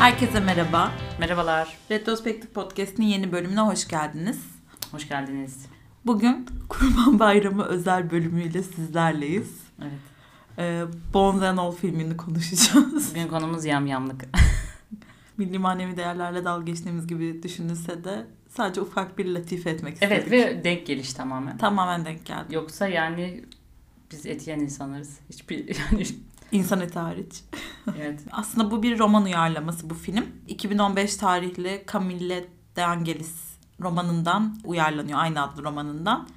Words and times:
Herkese 0.00 0.40
merhaba. 0.40 0.92
Merhabalar. 1.18 1.76
Retrospektif 1.90 2.54
Podcast'in 2.54 3.02
yeni 3.02 3.32
bölümüne 3.32 3.60
hoş 3.60 3.88
geldiniz. 3.88 4.40
Hoş 4.90 5.08
geldiniz. 5.08 5.66
Bugün 6.06 6.46
Kurban 6.68 7.18
Bayramı 7.18 7.64
özel 7.64 8.10
bölümüyle 8.10 8.62
sizlerleyiz. 8.62 9.60
Evet. 9.82 9.92
Ee, 10.58 10.84
Bones 11.14 11.42
and 11.42 11.58
All 11.58 11.72
filmini 11.72 12.16
konuşacağız. 12.16 13.10
Bugün 13.10 13.28
konumuz 13.28 13.64
yamyamlık. 13.64 14.24
Milli 15.36 15.58
manevi 15.58 15.96
değerlerle 15.96 16.44
dalga 16.44 16.64
geçtiğimiz 16.64 17.06
gibi 17.06 17.42
düşünülse 17.42 18.04
de 18.04 18.26
sadece 18.48 18.80
ufak 18.80 19.18
bir 19.18 19.26
latife 19.26 19.70
etmek 19.70 19.94
istedik. 19.94 20.12
evet 20.12 20.30
ve 20.30 20.64
denk 20.64 20.86
geliş 20.86 21.12
tamamen. 21.12 21.58
Tamamen 21.58 22.04
denk 22.04 22.26
geldi. 22.26 22.54
Yoksa 22.54 22.88
yani 22.88 23.44
biz 24.12 24.26
et 24.26 24.46
yiyen 24.46 24.60
insanlarız. 24.60 25.18
Hiçbir 25.30 25.58
yani 25.92 26.06
İnsan 26.52 26.80
eti 26.80 26.98
hariç. 26.98 27.44
evet. 27.98 28.20
Aslında 28.32 28.70
bu 28.70 28.82
bir 28.82 28.98
roman 28.98 29.24
uyarlaması 29.24 29.90
bu 29.90 29.94
film. 29.94 30.26
2015 30.48 31.16
tarihli 31.16 31.84
Camille 31.92 32.48
De 32.76 32.84
Angelis 32.84 33.50
romanından 33.80 34.56
uyarlanıyor. 34.64 35.18
Aynı 35.18 35.42
adlı 35.42 35.64
romanından. 35.64 36.28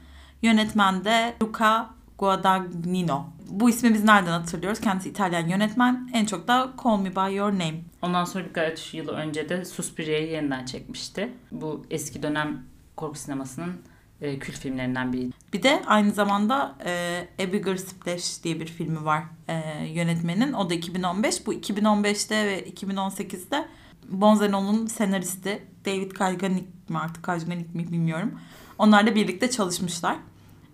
Yönetmen 0.42 1.06
de 1.06 1.36
Luca 1.44 1.90
Guadagnino. 2.18 3.26
Bu 3.50 3.70
ismi 3.70 3.94
biz 3.94 4.04
nereden 4.04 4.32
hatırlıyoruz? 4.32 4.82
Kendisi 4.82 5.10
İtalyan 5.10 5.48
yönetmen. 5.48 6.10
En 6.14 6.26
çok 6.26 6.48
da 6.48 6.74
Call 6.84 6.98
Me 6.98 7.16
By 7.16 7.36
Your 7.36 7.52
Name. 7.52 7.82
Ondan 8.02 8.26
sonra 8.26 8.46
birkaç 8.46 8.94
yıl 8.94 9.08
önce 9.08 9.50
de 9.50 9.66
Suspiria'yı 9.66 10.32
yeniden 10.32 10.66
çekmişti. 10.66 11.34
Bu 11.52 11.86
eski 11.90 12.24
dönem 12.24 12.64
korku 12.96 13.18
sinemasının 13.18 13.74
e, 14.22 14.40
kült 14.40 14.58
filmlerinden 14.58 15.14
biri. 15.14 15.30
Bir 15.54 15.64
de 15.64 15.84
aynı 15.86 16.12
zamanda 16.12 16.76
e, 16.86 17.28
A 17.40 17.54
Bigger 17.54 17.76
Splash 17.76 18.44
diye 18.44 18.60
bir 18.60 18.68
filmi 18.68 19.06
var 19.06 19.24
e, 19.48 19.86
yönetmenin. 19.86 20.54
O 20.54 20.70
da 20.70 20.74
2015. 20.74 21.46
Bu 21.46 21.54
2015'te 21.54 22.46
ve 22.46 22.70
2018'de 22.70 23.68
Bonzano'nun 24.10 24.88
senaristi 24.88 25.68
David 25.86 26.12
Kajganik 26.12 26.90
mi 26.90 26.98
artık 26.98 27.24
Kajganik 27.24 27.76
mi 27.76 27.92
bilmiyorum. 27.92 28.40
Onlarla 28.78 29.16
birlikte 29.16 29.50
çalışmışlar. 29.50 30.16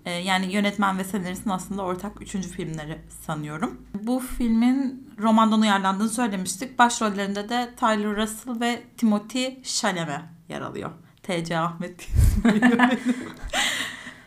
E, 0.06 0.12
yani 0.12 0.54
yönetmen 0.54 0.98
ve 0.98 1.04
senaristin 1.04 1.50
aslında 1.50 1.82
ortak 1.82 2.22
üçüncü 2.22 2.50
filmleri 2.50 3.02
sanıyorum. 3.26 3.82
Bu 3.94 4.20
filmin 4.20 5.10
romandan 5.20 5.62
uyarlandığını 5.62 6.10
söylemiştik. 6.10 6.80
Başrollerinde 6.80 7.50
de 7.50 7.70
Tyler 7.80 8.16
Russell 8.16 8.60
ve 8.60 8.84
Timothy 8.98 9.64
Chalamet 9.64 10.22
yer 10.50 10.62
alıyor. 10.62 10.92
T.C. 11.30 11.58
Ahmet. 11.58 12.08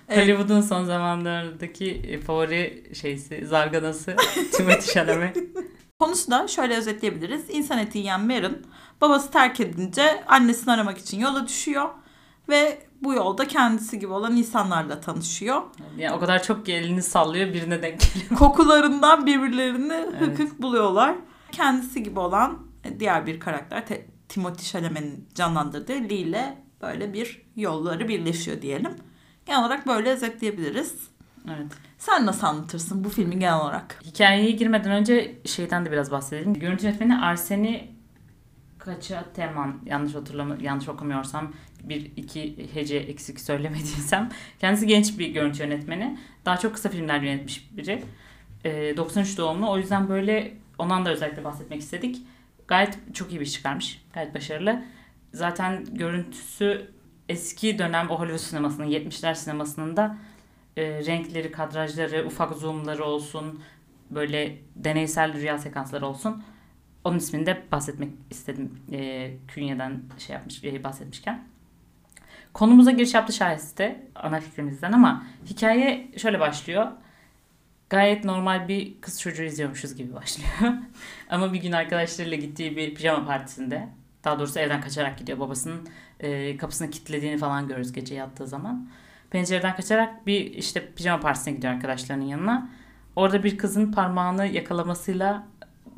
Hollywood'un 0.09 0.61
son 0.61 0.85
zamanlardaki 0.85 1.91
e, 1.91 2.21
favori 2.21 2.91
şeysi, 2.95 3.47
zarganası 3.47 4.11
Timothée 4.53 4.93
Chalamet. 4.95 5.37
Konusu 5.99 6.31
da 6.31 6.49
şöyle 6.49 6.77
özetleyebiliriz. 6.77 7.45
İnsan 7.51 7.79
eti 7.79 7.99
yiyen 7.99 8.21
Marin 8.27 8.67
babası 9.01 9.31
terk 9.31 9.61
edince 9.61 10.25
annesini 10.27 10.73
aramak 10.73 10.99
için 10.99 11.21
yola 11.21 11.49
düşüyor. 11.49 11.89
Ve 12.49 12.79
bu 13.03 13.15
yolda 13.15 13.49
kendisi 13.49 13.99
gibi 13.99 14.13
olan 14.13 14.37
insanlarla 14.37 15.01
tanışıyor. 15.01 15.63
Yani 15.99 16.17
o 16.17 16.21
kadar 16.21 16.43
çok 16.43 16.67
ki 16.67 16.73
elini 16.73 17.03
sallıyor 17.03 17.55
birine 17.55 17.83
denk 17.83 18.01
geliyor. 18.01 18.31
Kokularından 18.39 19.27
birbirlerini 19.27 20.07
Evet. 20.19 20.39
hık 20.39 20.63
buluyorlar. 20.63 21.15
Kendisi 21.53 22.03
gibi 22.03 22.19
olan 22.21 22.59
diğer 22.99 23.27
bir 23.27 23.41
karakter 23.41 23.87
Te- 23.87 24.07
Timothy 24.29 24.65
Chalamet'in 24.67 25.29
canlandırdığı 25.35 25.93
Lee 25.93 26.15
ile 26.15 26.62
böyle 26.83 27.13
bir 27.13 27.43
yolları 27.57 28.09
birleşiyor 28.09 28.63
diyelim. 28.63 28.97
Genel 29.47 29.61
olarak 29.61 29.87
böyle 29.87 30.11
özetleyebiliriz. 30.11 31.09
Evet. 31.47 31.73
Sen 31.99 32.27
nasıl 32.27 32.47
anlatırsın 32.47 33.05
bu 33.05 33.09
filmi 33.09 33.39
genel 33.39 33.61
olarak? 33.61 34.01
Hikayeye 34.05 34.51
girmeden 34.51 34.93
önce 34.93 35.39
şeyden 35.45 35.87
de 35.87 35.93
biraz 35.93 36.11
bahsedelim. 36.11 36.55
Görüntü 36.55 36.87
yönetmeni 36.87 37.19
Arseni 37.19 37.93
Kaçateman 38.79 39.81
yanlış 39.87 40.15
hatırlama 40.15 40.57
yanlış 40.61 40.89
okumuyorsam 40.89 41.53
bir 41.83 42.13
iki 42.17 42.69
hece 42.75 42.97
eksik 42.97 43.41
söylemediysem 43.41 44.31
kendisi 44.61 44.87
genç 44.87 45.19
bir 45.19 45.29
görüntü 45.29 45.63
yönetmeni. 45.63 46.19
Daha 46.45 46.57
çok 46.57 46.75
kısa 46.75 46.89
filmler 46.89 47.21
yönetmiş 47.21 47.69
biri. 47.77 48.03
Ee, 48.65 48.97
93 48.97 49.39
doğumlu. 49.39 49.71
O 49.71 49.79
yüzden 49.79 50.09
böyle 50.09 50.55
ondan 50.79 51.05
da 51.05 51.11
özellikle 51.11 51.45
bahsetmek 51.45 51.81
istedik. 51.81 52.23
Gayet 52.69 52.99
çok 53.15 53.33
iyi 53.33 53.41
bir 53.41 53.47
iş 53.47 53.53
çıkarmış. 53.53 54.05
Gayet 54.15 54.35
başarılı. 54.35 54.83
Zaten 55.33 55.85
görüntüsü 55.93 56.91
eski 57.29 57.79
dönem 57.79 58.11
o 58.11 58.19
Hollywood 58.19 58.39
sinemasının 58.39 58.87
70'ler 58.87 59.35
sinemasının 59.35 59.97
da 59.97 60.17
e, 60.77 61.05
renkleri, 61.07 61.53
kadrajları, 61.53 62.27
ufak 62.27 62.53
zoomları 62.53 63.05
olsun, 63.05 63.63
böyle 64.11 64.59
deneysel 64.77 65.35
rüya 65.35 65.59
sekansları 65.59 66.07
olsun. 66.07 66.43
Onun 67.05 67.19
ismini 67.19 67.47
de 67.47 67.63
bahsetmek 67.73 68.11
istedim. 68.31 68.79
E, 68.93 69.31
künyeden 69.49 70.03
şey 70.19 70.35
yapmış, 70.35 70.65
e, 70.65 70.85
bahsetmişken. 70.85 71.45
Konumuza 72.53 72.91
giriş 72.91 73.15
yaptı 73.15 73.33
şaheste 73.33 74.07
ana 74.15 74.41
fikrimizden 74.41 74.93
ama 74.93 75.27
hikaye 75.47 76.09
şöyle 76.17 76.41
başlıyor. 76.41 76.87
Gayet 77.91 78.25
normal 78.25 78.69
bir 78.69 79.01
kız 79.01 79.21
çocuğu 79.21 79.43
izliyormuşuz 79.43 79.95
gibi 79.95 80.15
başlıyor. 80.15 80.51
ama 81.31 81.53
bir 81.53 81.61
gün 81.61 81.73
arkadaşlarıyla 81.73 82.37
gittiği 82.37 82.77
bir 82.77 82.95
pijama 82.95 83.27
partisinde 83.27 83.89
daha 84.25 84.39
doğrusu 84.39 84.59
evden 84.59 84.81
kaçarak 84.81 85.19
gidiyor. 85.19 85.39
Babasının 85.39 85.89
e, 86.21 86.57
kapısını 86.57 86.91
kilitlediğini 86.91 87.39
falan 87.39 87.69
görürüz 87.69 87.93
gece 87.93 88.15
yattığı 88.15 88.47
zaman. 88.47 88.89
Pencereden 89.31 89.77
kaçarak 89.77 90.27
bir 90.27 90.41
işte 90.41 90.93
pijama 90.97 91.21
partisine 91.21 91.55
gidiyor 91.55 91.73
arkadaşlarının 91.73 92.25
yanına. 92.25 92.69
Orada 93.17 93.45
bir 93.45 93.59
kızın 93.59 93.93
parmağını 93.93 94.47
yakalamasıyla 94.47 95.47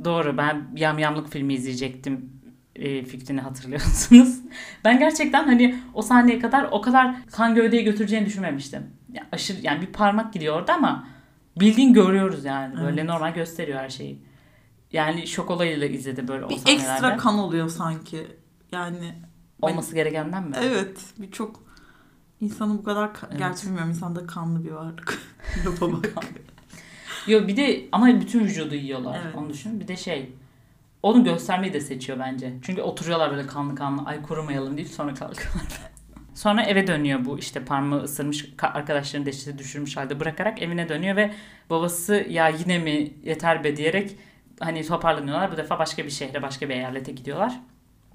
doğru 0.04 0.36
ben 0.36 0.62
yamyamlık 0.76 1.28
filmi 1.28 1.54
izleyecektim 1.54 2.30
e, 2.76 3.04
fikrini 3.04 3.40
hatırlıyorsunuz. 3.40 4.40
Ben 4.84 4.98
gerçekten 4.98 5.44
hani 5.44 5.74
o 5.94 6.02
sahneye 6.02 6.38
kadar 6.38 6.68
o 6.70 6.80
kadar 6.80 7.14
kan 7.26 7.54
gövdeye 7.54 7.82
götüreceğini 7.82 8.26
düşünmemiştim. 8.26 8.82
Ya 9.12 9.26
aşırı 9.32 9.58
yani 9.62 9.82
bir 9.82 9.86
parmak 9.86 10.32
gidiyor 10.32 10.56
orada 10.56 10.74
ama 10.74 11.08
bildiğin 11.60 11.92
görüyoruz 11.92 12.44
yani. 12.44 12.76
Böyle 12.76 13.00
Evet. 13.00 13.10
normal 13.10 13.34
gösteriyor 13.34 13.78
her 13.78 13.88
şeyi. 13.88 14.18
Yani 14.94 15.26
şok 15.26 15.50
olayıyla 15.50 15.86
izledi 15.86 16.28
böyle 16.28 16.44
o 16.44 16.48
Bir 16.50 16.56
sahnelerde. 16.56 16.82
ekstra 16.92 17.16
kan 17.16 17.38
oluyor 17.38 17.68
sanki. 17.68 18.26
Yani 18.72 19.14
Olması 19.62 19.94
gerekenden 19.94 20.42
mi? 20.48 20.56
Evet. 20.62 21.00
Birçok 21.18 21.62
insanın 22.40 22.78
bu 22.78 22.84
kadar 22.84 23.08
ka- 23.08 23.26
Evet. 23.30 23.38
gerçi 23.38 23.66
bilmiyorum 23.66 23.90
insanda 23.90 24.26
kanlı 24.26 24.64
bir 24.64 24.70
varlık. 24.70 25.18
Lafa 25.66 25.92
bak. 25.92 26.04
Yo 27.26 27.46
bir 27.48 27.56
de 27.56 27.84
ama 27.92 28.06
bütün 28.20 28.40
vücudu 28.44 28.74
yiyorlar. 28.74 29.20
Evet. 29.24 29.34
Onu 29.36 29.50
düşün. 29.50 29.80
Bir 29.80 29.88
de 29.88 29.96
şey 29.96 30.32
onu 31.02 31.24
göstermeyi 31.24 31.72
de 31.72 31.80
seçiyor 31.80 32.18
bence. 32.18 32.54
Çünkü 32.62 32.82
oturuyorlar 32.82 33.30
böyle 33.30 33.46
kanlı 33.46 33.74
kanlı. 33.74 34.02
Ay 34.06 34.22
korumayalım 34.22 34.76
deyip 34.76 34.88
sonra 34.90 35.14
kalkıyorlar. 35.14 35.62
sonra 36.34 36.62
eve 36.62 36.86
dönüyor 36.86 37.24
bu 37.24 37.38
işte 37.38 37.64
parmağı 37.64 38.02
ısırmış 38.02 38.44
ka- 38.44 38.72
arkadaşlarını 38.72 39.26
dehşete 39.26 39.58
düşürmüş 39.58 39.96
halde 39.96 40.20
bırakarak 40.20 40.62
evine 40.62 40.88
dönüyor 40.88 41.16
ve 41.16 41.34
babası 41.70 42.26
ya 42.28 42.48
yine 42.48 42.78
mi 42.78 43.12
yeter 43.24 43.64
be 43.64 43.76
diyerek 43.76 44.16
hani 44.60 44.86
toparlanıyorlar. 44.86 45.52
Bu 45.52 45.56
defa 45.56 45.78
başka 45.78 46.04
bir 46.04 46.10
şehre 46.10 46.42
başka 46.42 46.68
bir 46.68 46.74
eyalete 46.74 47.12
gidiyorlar. 47.12 47.60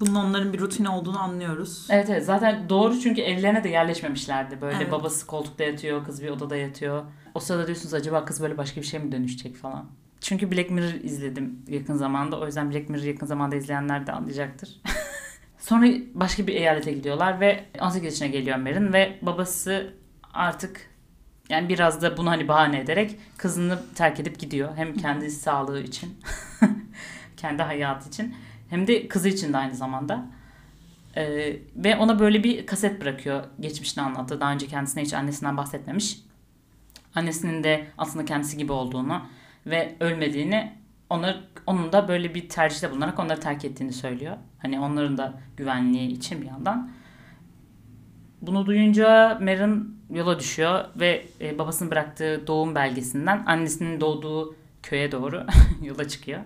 Bunun 0.00 0.14
onların 0.14 0.52
bir 0.52 0.58
rutini 0.60 0.88
olduğunu 0.88 1.18
anlıyoruz. 1.22 1.86
Evet 1.90 2.10
evet 2.10 2.24
zaten 2.24 2.68
doğru 2.68 3.00
çünkü 3.00 3.20
evlerine 3.20 3.64
de 3.64 3.68
yerleşmemişlerdi. 3.68 4.60
Böyle 4.60 4.76
Evet. 4.76 4.92
babası 4.92 5.26
koltukta 5.26 5.64
yatıyor, 5.64 6.04
kız 6.04 6.22
bir 6.22 6.30
odada 6.30 6.56
yatıyor. 6.56 7.02
O 7.34 7.40
sırada 7.40 7.66
diyorsunuz 7.66 7.94
acaba 7.94 8.24
kız 8.24 8.42
böyle 8.42 8.58
başka 8.58 8.80
bir 8.80 8.86
şey 8.86 9.00
mi 9.00 9.12
dönüşecek 9.12 9.56
falan. 9.56 9.86
Çünkü 10.20 10.50
Black 10.52 10.70
Mirror 10.70 10.94
izledim 11.04 11.58
yakın 11.68 11.94
zamanda. 11.94 12.40
O 12.40 12.46
yüzden 12.46 12.70
Black 12.70 12.88
Mirror 12.88 13.02
yakın 13.02 13.26
zamanda 13.26 13.56
izleyenler 13.56 14.06
de 14.06 14.12
anlayacaktır. 14.12 14.80
Sonra 15.58 15.86
başka 16.14 16.46
bir 16.46 16.54
eyalete 16.54 16.92
gidiyorlar 16.92 17.40
ve 17.40 17.64
18 17.80 18.04
yaşına 18.04 18.28
geliyor 18.28 18.56
Mer'in 18.56 18.92
ve 18.92 19.18
babası 19.22 19.94
artık 20.34 20.89
yani 21.50 21.68
biraz 21.68 22.02
da 22.02 22.16
bunu 22.16 22.30
hani 22.30 22.48
bahane 22.48 22.78
ederek 22.80 23.16
kızını 23.36 23.78
terk 23.94 24.20
edip 24.20 24.38
gidiyor. 24.38 24.76
Hem 24.76 24.94
kendi 24.94 25.30
sağlığı 25.30 25.80
için, 25.80 26.18
kendi 27.36 27.62
hayatı 27.62 28.08
için 28.08 28.34
hem 28.70 28.86
de 28.86 29.08
kızı 29.08 29.28
için 29.28 29.52
de 29.52 29.56
aynı 29.56 29.74
zamanda. 29.74 30.26
Ee, 31.16 31.56
ve 31.76 31.96
ona 31.96 32.18
böyle 32.18 32.44
bir 32.44 32.66
kaset 32.66 33.00
bırakıyor. 33.00 33.44
Geçmişini 33.60 34.04
anlattı. 34.04 34.40
Daha 34.40 34.52
önce 34.52 34.66
kendisine 34.66 35.02
hiç 35.02 35.14
annesinden 35.14 35.56
bahsetmemiş. 35.56 36.20
Annesinin 37.14 37.64
de 37.64 37.86
aslında 37.98 38.24
kendisi 38.24 38.56
gibi 38.56 38.72
olduğunu 38.72 39.22
ve 39.66 39.96
ölmediğini 40.00 40.72
onlar, 41.10 41.44
onun 41.66 41.92
da 41.92 42.08
böyle 42.08 42.34
bir 42.34 42.48
tercihte 42.48 42.90
bulunarak 42.90 43.18
onları 43.18 43.40
terk 43.40 43.64
ettiğini 43.64 43.92
söylüyor. 43.92 44.36
Hani 44.58 44.80
onların 44.80 45.18
da 45.18 45.40
güvenliği 45.56 46.10
için 46.10 46.42
bir 46.42 46.46
yandan. 46.46 46.90
Bunu 48.42 48.66
duyunca 48.66 49.38
Marin 49.42 50.00
yola 50.10 50.38
düşüyor 50.38 50.84
ve 50.96 51.26
e, 51.40 51.58
babasının 51.58 51.90
bıraktığı 51.90 52.46
doğum 52.46 52.74
belgesinden 52.74 53.44
annesinin 53.46 54.00
doğduğu 54.00 54.56
köye 54.82 55.12
doğru 55.12 55.46
yola 55.82 56.08
çıkıyor. 56.08 56.40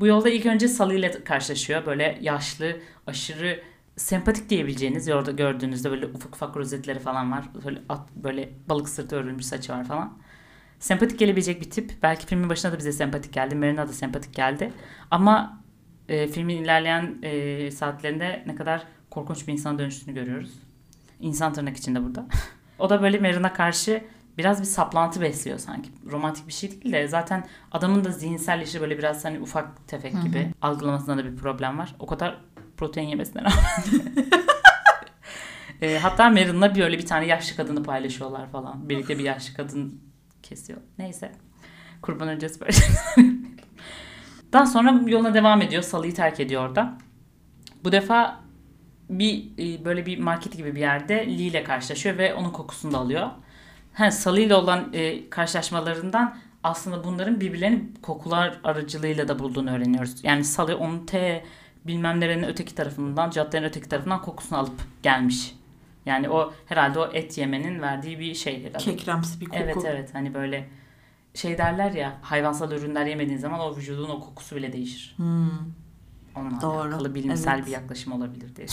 Bu 0.00 0.06
yolda 0.06 0.28
ilk 0.28 0.46
önce 0.46 0.68
Sally 0.68 0.98
ile 0.98 1.24
karşılaşıyor. 1.24 1.86
Böyle 1.86 2.18
yaşlı, 2.20 2.76
aşırı 3.06 3.60
sempatik 3.96 4.50
diyebileceğiniz 4.50 5.08
orada 5.08 5.30
gördüğünüzde 5.30 5.90
böyle 5.90 6.06
ufak 6.06 6.34
ufak 6.34 6.56
rozetleri 6.56 6.98
falan 6.98 7.32
var. 7.32 7.44
Böyle 7.64 7.82
at, 7.88 8.08
böyle 8.16 8.50
balık 8.68 8.88
sırtı 8.88 9.16
örülmüş 9.16 9.46
saçı 9.46 9.72
var 9.72 9.84
falan. 9.84 10.18
Sempatik 10.78 11.18
gelebilecek 11.18 11.60
bir 11.60 11.70
tip. 11.70 11.92
Belki 12.02 12.26
filmin 12.26 12.50
başına 12.50 12.72
da 12.72 12.78
bize 12.78 12.92
sempatik 12.92 13.32
geldi. 13.32 13.54
Marina 13.54 13.88
da 13.88 13.92
sempatik 13.92 14.34
geldi. 14.34 14.72
Ama 15.10 15.62
e, 16.08 16.28
filmin 16.28 16.62
ilerleyen 16.62 17.18
e, 17.22 17.70
saatlerinde 17.70 18.44
ne 18.46 18.54
kadar 18.54 18.84
korkunç 19.10 19.48
bir 19.48 19.52
insana 19.52 19.78
dönüştüğünü 19.78 20.14
görüyoruz. 20.14 20.67
İnsan 21.20 21.52
tırnak 21.52 21.76
içinde 21.76 22.04
burada. 22.04 22.26
o 22.78 22.90
da 22.90 23.02
böyle 23.02 23.18
Marin'a 23.18 23.52
karşı 23.52 24.04
biraz 24.38 24.60
bir 24.60 24.66
saplantı 24.66 25.20
besliyor 25.20 25.58
sanki. 25.58 25.90
Romantik 26.10 26.48
bir 26.48 26.52
şey 26.52 26.70
değil 26.70 26.92
de 26.92 27.08
zaten 27.08 27.46
adamın 27.72 28.04
da 28.04 28.10
zihinsel 28.10 28.60
işi 28.60 28.80
böyle 28.80 28.98
biraz 28.98 29.24
hani 29.24 29.40
ufak 29.40 29.88
tefek 29.88 30.22
gibi 30.22 30.40
Hı 30.44 30.48
hı. 30.48 30.52
algılamasında 30.62 31.16
da 31.16 31.24
bir 31.24 31.36
problem 31.36 31.78
var. 31.78 31.94
O 31.98 32.06
kadar 32.06 32.40
protein 32.76 33.08
yemesine 33.08 33.42
rağmen. 33.42 34.28
E, 35.82 35.98
hatta 35.98 36.30
Marin'la 36.30 36.74
bir 36.74 36.82
öyle 36.84 36.98
bir 36.98 37.06
tane 37.06 37.26
yaşlı 37.26 37.56
kadını 37.56 37.82
paylaşıyorlar 37.82 38.50
falan. 38.50 38.88
Birlikte 38.88 39.18
bir 39.18 39.24
yaşlı 39.24 39.54
kadın 39.54 40.00
kesiyor. 40.42 40.80
Neyse. 40.98 41.32
Kurban 42.02 42.28
öncesi 42.28 42.60
böyle. 42.60 42.72
Daha 44.52 44.66
sonra 44.66 45.00
yoluna 45.06 45.34
devam 45.34 45.62
ediyor. 45.62 45.82
Salıyı 45.82 46.14
terk 46.14 46.40
ediyor 46.40 46.68
orada. 46.68 46.98
Bu 47.84 47.92
defa 47.92 48.40
bir 49.08 49.44
e, 49.58 49.84
böyle 49.84 50.06
bir 50.06 50.18
market 50.18 50.56
gibi 50.56 50.74
bir 50.74 50.80
yerde 50.80 51.14
Lee 51.14 51.32
ile 51.32 51.64
karşılaşıyor 51.64 52.18
ve 52.18 52.34
onun 52.34 52.50
kokusunu 52.50 52.92
da 52.92 52.98
alıyor. 52.98 53.28
Ha, 53.94 54.10
Salih 54.10 54.46
ile 54.46 54.54
olan 54.54 54.92
e, 54.92 55.30
karşılaşmalarından 55.30 56.36
aslında 56.64 57.04
bunların 57.04 57.40
birbirlerini 57.40 57.82
kokular 58.02 58.60
aracılığıyla 58.64 59.28
da 59.28 59.38
bulduğunu 59.38 59.70
öğreniyoruz. 59.70 60.24
Yani 60.24 60.44
Salih 60.44 60.80
onun 60.80 61.06
T 61.06 61.44
bilmem 61.86 62.20
nerenin 62.20 62.42
öteki 62.42 62.74
tarafından, 62.74 63.30
caddenin 63.30 63.66
öteki 63.66 63.88
tarafından 63.88 64.22
kokusunu 64.22 64.58
alıp 64.58 64.80
gelmiş. 65.02 65.54
Yani 66.06 66.28
o 66.30 66.52
herhalde 66.66 66.98
o 66.98 67.12
et 67.12 67.38
yemenin 67.38 67.82
verdiği 67.82 68.18
bir 68.18 68.34
şey 68.34 68.64
herhalde. 68.64 68.78
Kekremsi 68.78 69.40
bir 69.40 69.46
koku. 69.46 69.58
Evet 69.62 69.76
evet 69.86 70.14
hani 70.14 70.34
böyle 70.34 70.68
şey 71.34 71.58
derler 71.58 71.92
ya 71.92 72.18
hayvansal 72.22 72.72
ürünler 72.72 73.06
yemediğin 73.06 73.38
zaman 73.38 73.60
o 73.60 73.76
vücudun 73.76 74.08
o 74.08 74.20
kokusu 74.20 74.56
bile 74.56 74.72
değişir. 74.72 75.14
Hmm. 75.16 75.50
Onunla 76.40 76.60
Doğru, 76.60 76.88
alakalı 76.88 77.14
bilimsel 77.14 77.54
evet. 77.54 77.66
bir 77.66 77.70
yaklaşım 77.70 78.12
olabilir 78.12 78.56
diye 78.56 78.66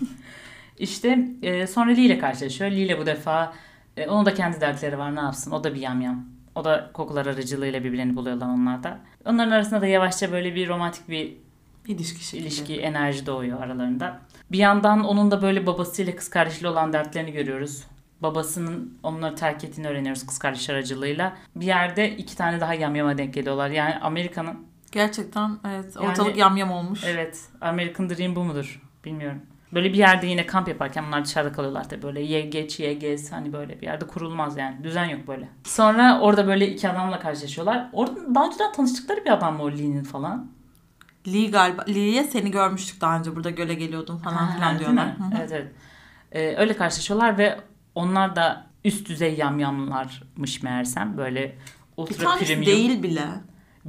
işte 0.78 1.28
e, 1.42 1.66
sonra 1.66 1.90
Lee 1.90 2.02
ile 2.02 2.18
karşılaşıyor. 2.18 2.70
Lee 2.70 2.76
ile 2.76 2.98
bu 2.98 3.06
defa 3.06 3.52
e, 3.96 4.06
onun 4.06 4.26
da 4.26 4.34
kendi 4.34 4.60
dertleri 4.60 4.98
var 4.98 5.16
ne 5.16 5.20
yapsın 5.20 5.50
o 5.50 5.64
da 5.64 5.74
bir 5.74 5.80
yamyam. 5.80 6.24
O 6.54 6.64
da 6.64 6.90
kokular 6.92 7.26
aracılığıyla 7.26 7.84
birbirlerini 7.84 8.16
buluyorlar 8.16 8.46
onlar 8.46 8.82
da. 8.82 8.98
Onların 9.24 9.50
arasında 9.50 9.80
da 9.80 9.86
yavaşça 9.86 10.32
böyle 10.32 10.54
bir 10.54 10.68
romantik 10.68 11.08
bir 11.08 11.36
İlişki 11.88 12.38
ilişki, 12.38 12.80
enerji 12.80 13.26
doğuyor 13.26 13.60
aralarında. 13.60 14.18
Bir 14.52 14.58
yandan 14.58 15.04
onun 15.04 15.30
da 15.30 15.42
böyle 15.42 15.66
babasıyla 15.66 16.16
kız 16.16 16.30
kardeşiyle 16.30 16.68
olan 16.68 16.92
dertlerini 16.92 17.32
görüyoruz. 17.32 17.84
Babasının 18.20 18.98
onları 19.02 19.34
terk 19.34 19.64
ettiğini 19.64 19.88
öğreniyoruz 19.88 20.26
kız 20.26 20.38
kardeş 20.38 20.70
aracılığıyla. 20.70 21.36
Bir 21.56 21.66
yerde 21.66 22.16
iki 22.16 22.36
tane 22.36 22.60
daha 22.60 22.74
yamyama 22.74 23.18
denk 23.18 23.34
geliyorlar. 23.34 23.70
Yani 23.70 23.94
Amerika'nın 23.94 24.66
Gerçekten 24.96 25.58
evet 25.68 25.96
Yani- 25.96 26.08
ortalık 26.08 26.36
yamyam 26.36 26.70
olmuş. 26.70 27.00
Evet. 27.06 27.40
American 27.60 28.10
Dream 28.10 28.36
bu 28.36 28.44
mudur? 28.44 28.82
Bilmiyorum. 29.04 29.40
Böyle 29.72 29.92
bir 29.92 29.98
yerde 29.98 30.26
yine 30.26 30.46
kamp 30.46 30.68
yaparken 30.68 31.04
bunlar 31.06 31.24
dışarıda 31.24 31.52
kalıyorlar 31.52 31.88
tabii. 31.88 32.02
Böyle 32.02 32.20
ye 32.20 32.40
geç 32.40 32.80
ye 32.80 32.94
gez 32.94 33.32
hani 33.32 33.52
böyle 33.52 33.80
bir 33.80 33.86
yerde 33.86 34.06
kurulmaz 34.06 34.56
yani. 34.56 34.84
Düzen 34.84 35.04
yok 35.04 35.28
böyle. 35.28 35.48
Sonra 35.64 36.20
orada 36.20 36.46
böyle 36.46 36.68
iki 36.68 36.88
adamla 36.88 37.18
karşılaşıyorlar. 37.20 37.88
Orada 37.92 38.34
daha 38.34 38.46
önceden 38.46 38.72
tanıştıkları 38.72 39.24
bir 39.24 39.30
adam 39.32 39.56
mı 39.56 39.62
o 39.62 39.70
Lee'nin 39.70 40.04
falan? 40.04 40.50
Lee 41.32 41.46
galiba. 41.46 41.84
Lee'ye 41.88 42.24
seni 42.24 42.50
görmüştük 42.50 43.00
daha 43.00 43.18
önce 43.18 43.36
burada 43.36 43.50
göle 43.50 43.74
geliyordum 43.74 44.18
falan 44.18 44.36
Ha, 44.36 44.54
filan 44.54 44.78
diyorlar. 44.78 45.08
Evet 45.38 45.50
evet. 45.52 45.72
Ee, 46.32 46.56
öyle 46.56 46.76
karşılaşıyorlar 46.76 47.38
ve 47.38 47.60
onlar 47.94 48.36
da 48.36 48.66
üst 48.84 49.08
düzey 49.08 49.34
yamyamlarmış 49.34 50.62
meğersem. 50.62 51.16
Böyle 51.16 51.40
Bir 51.42 51.56
ultra 51.96 52.24
tanesi 52.24 52.46
premium. 52.46 52.66
değil 52.66 53.02
bile. 53.02 53.22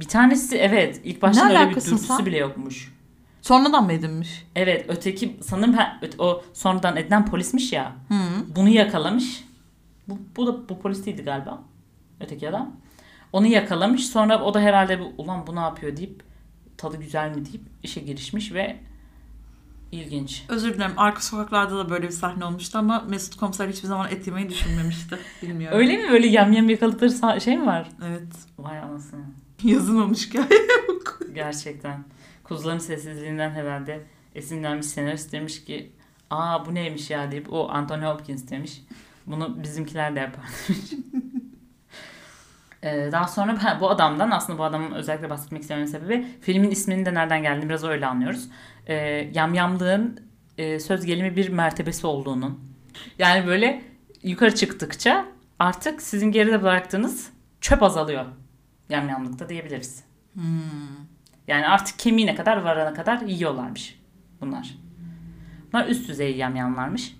Bir 0.00 0.04
tanesi 0.08 0.56
evet. 0.56 1.00
ilk 1.04 1.22
başta 1.22 1.44
Ne 1.44 1.48
öyle 1.50 1.60
bir 1.60 1.66
alakası 1.66 1.90
dürtüsü 1.90 2.06
sen? 2.06 2.26
bile 2.26 2.36
yokmuş. 2.38 2.92
Sonradan 3.42 3.84
mı 3.84 3.92
edinmiş? 3.92 4.46
Evet 4.56 4.84
öteki 4.88 5.36
sanırım 5.42 5.72
ha- 5.74 5.98
öte- 6.02 6.22
o 6.22 6.42
sonradan 6.52 6.96
edilen 6.96 7.26
polismiş 7.26 7.72
ya. 7.72 7.92
Hı. 8.08 8.14
Bunu 8.56 8.68
yakalamış. 8.68 9.44
Bu, 10.08 10.18
bu 10.36 10.46
da 10.46 10.68
bu 10.68 10.80
polis 10.80 11.06
değildi 11.06 11.22
galiba. 11.22 11.62
Öteki 12.20 12.48
adam. 12.48 12.76
Onu 13.32 13.46
yakalamış. 13.46 14.06
Sonra 14.06 14.42
o 14.44 14.54
da 14.54 14.60
herhalde 14.60 15.00
bu, 15.00 15.12
ulan 15.22 15.46
bu 15.46 15.56
ne 15.56 15.60
yapıyor 15.60 15.96
deyip 15.96 16.22
tadı 16.76 16.96
güzel 16.96 17.28
mi 17.36 17.44
deyip 17.44 17.62
işe 17.82 18.00
girişmiş 18.00 18.52
ve 18.52 18.76
ilginç. 19.92 20.44
Özür 20.48 20.74
dilerim. 20.74 20.92
Arka 20.96 21.20
sokaklarda 21.20 21.78
da 21.78 21.90
böyle 21.90 22.06
bir 22.06 22.12
sahne 22.12 22.44
olmuştu 22.44 22.78
ama 22.78 23.04
Mesut 23.08 23.36
Komiser 23.36 23.68
hiçbir 23.68 23.88
zaman 23.88 24.10
et 24.10 24.26
yemeyi 24.26 24.48
düşünmemişti. 24.50 25.18
Bilmiyorum. 25.42 25.78
Öyle 25.78 25.96
mi? 25.96 26.10
Böyle 26.12 26.26
yam 26.26 26.52
yam 26.52 26.68
yakaladıkları 26.70 27.10
sa- 27.10 27.40
şey 27.40 27.56
mi 27.58 27.66
var? 27.66 27.88
Evet. 28.08 28.22
Vay 28.58 28.78
anasını. 28.78 29.20
Yazılmamış 29.62 30.28
hikaye 30.28 30.60
yok. 30.88 31.20
Gerçekten. 31.34 32.04
Kuzuların 32.44 32.78
sessizliğinden 32.78 33.50
herhalde 33.50 34.06
esinlenmiş 34.34 34.86
senarist 34.86 35.32
demiş 35.32 35.64
ki 35.64 35.92
aa 36.30 36.66
bu 36.66 36.74
neymiş 36.74 37.10
ya 37.10 37.30
deyip 37.30 37.52
o 37.52 37.68
Anthony 37.68 38.04
Hopkins 38.04 38.50
demiş. 38.50 38.82
Bunu 39.26 39.62
bizimkiler 39.62 40.16
de 40.16 40.20
yapar 40.20 40.44
demiş. 40.68 40.90
Ee, 42.82 43.08
daha 43.12 43.28
sonra 43.28 43.64
ha, 43.64 43.78
bu 43.80 43.90
adamdan 43.90 44.30
aslında 44.30 44.58
bu 44.58 44.64
adamın 44.64 44.92
özellikle 44.92 45.30
bahsetmek 45.30 45.62
istememin 45.62 45.86
sebebi 45.86 46.26
filmin 46.40 46.70
isminin 46.70 47.06
de 47.06 47.14
nereden 47.14 47.42
geldiğini 47.42 47.68
biraz 47.68 47.84
öyle 47.84 48.06
anlıyoruz. 48.06 48.48
Ee, 48.86 48.94
yamyamlığın 49.34 50.20
e, 50.58 50.80
söz 50.80 51.04
gelimi 51.04 51.36
bir 51.36 51.48
mertebesi 51.48 52.06
olduğunun. 52.06 52.60
Yani 53.18 53.46
böyle 53.46 53.82
yukarı 54.22 54.54
çıktıkça 54.54 55.24
artık 55.58 56.02
sizin 56.02 56.32
geride 56.32 56.62
bıraktığınız 56.62 57.30
çöp 57.60 57.82
azalıyor. 57.82 58.24
Yamyamlıkta 58.88 59.48
diyebiliriz. 59.48 60.04
Hmm. 60.34 60.42
Yani 61.48 61.68
artık 61.68 61.98
kemiğine 61.98 62.34
kadar 62.34 62.56
varana 62.56 62.94
kadar 62.94 63.20
yiyorlarmış 63.20 64.00
bunlar. 64.40 64.74
Bunlar 65.72 65.88
üst 65.88 66.08
düzey 66.08 66.36
yamyamlarmış. 66.36 67.16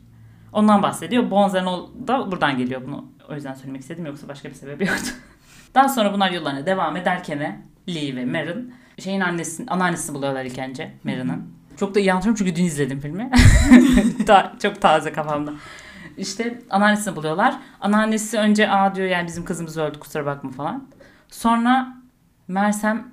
Ondan 0.52 0.82
bahsediyor. 0.82 1.30
Bonzenol 1.30 1.88
da 2.08 2.32
buradan 2.32 2.58
geliyor 2.58 2.82
bunu. 2.86 3.04
O 3.28 3.34
yüzden 3.34 3.54
söylemek 3.54 3.80
istedim 3.80 4.06
yoksa 4.06 4.28
başka 4.28 4.48
bir 4.48 4.54
sebebi 4.54 4.86
yoktu. 4.86 5.10
Daha 5.74 5.88
sonra 5.88 6.12
bunlar 6.12 6.30
yollarına 6.30 6.66
devam 6.66 6.96
ederken 6.96 7.62
Lee 7.88 8.16
ve 8.16 8.24
Marin 8.24 8.74
şeyin 8.98 9.20
annesini, 9.20 9.70
anneannesini 9.70 10.14
buluyorlar 10.14 10.44
ilk 10.44 10.58
önce 10.58 10.92
Marin'ın. 11.04 11.54
Çok 11.76 11.94
da 11.94 12.00
iyi 12.00 12.12
anlatıyorum 12.12 12.38
çünkü 12.38 12.56
dün 12.56 12.64
izledim 12.64 13.00
filmi. 13.00 13.30
Ta- 14.26 14.52
çok 14.62 14.80
taze 14.82 15.12
kafamda. 15.12 15.52
İşte 16.16 16.58
anneannesini 16.70 17.16
buluyorlar. 17.16 17.58
Anneannesi 17.80 18.38
önce 18.38 18.70
aa 18.70 18.94
diyor 18.94 19.08
yani 19.08 19.26
bizim 19.26 19.44
kızımız 19.44 19.76
öldü 19.76 19.98
kusura 19.98 20.26
bakma 20.26 20.50
falan. 20.50 20.88
Sonra 21.30 21.96
Mersem 22.48 23.12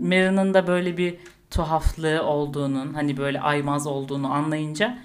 Marin'ın 0.00 0.54
da 0.54 0.66
böyle 0.66 0.96
bir 0.96 1.16
tuhaflığı 1.50 2.22
olduğunun 2.22 2.94
hani 2.94 3.16
böyle 3.16 3.40
aymaz 3.40 3.86
olduğunu 3.86 4.32
anlayınca 4.32 4.98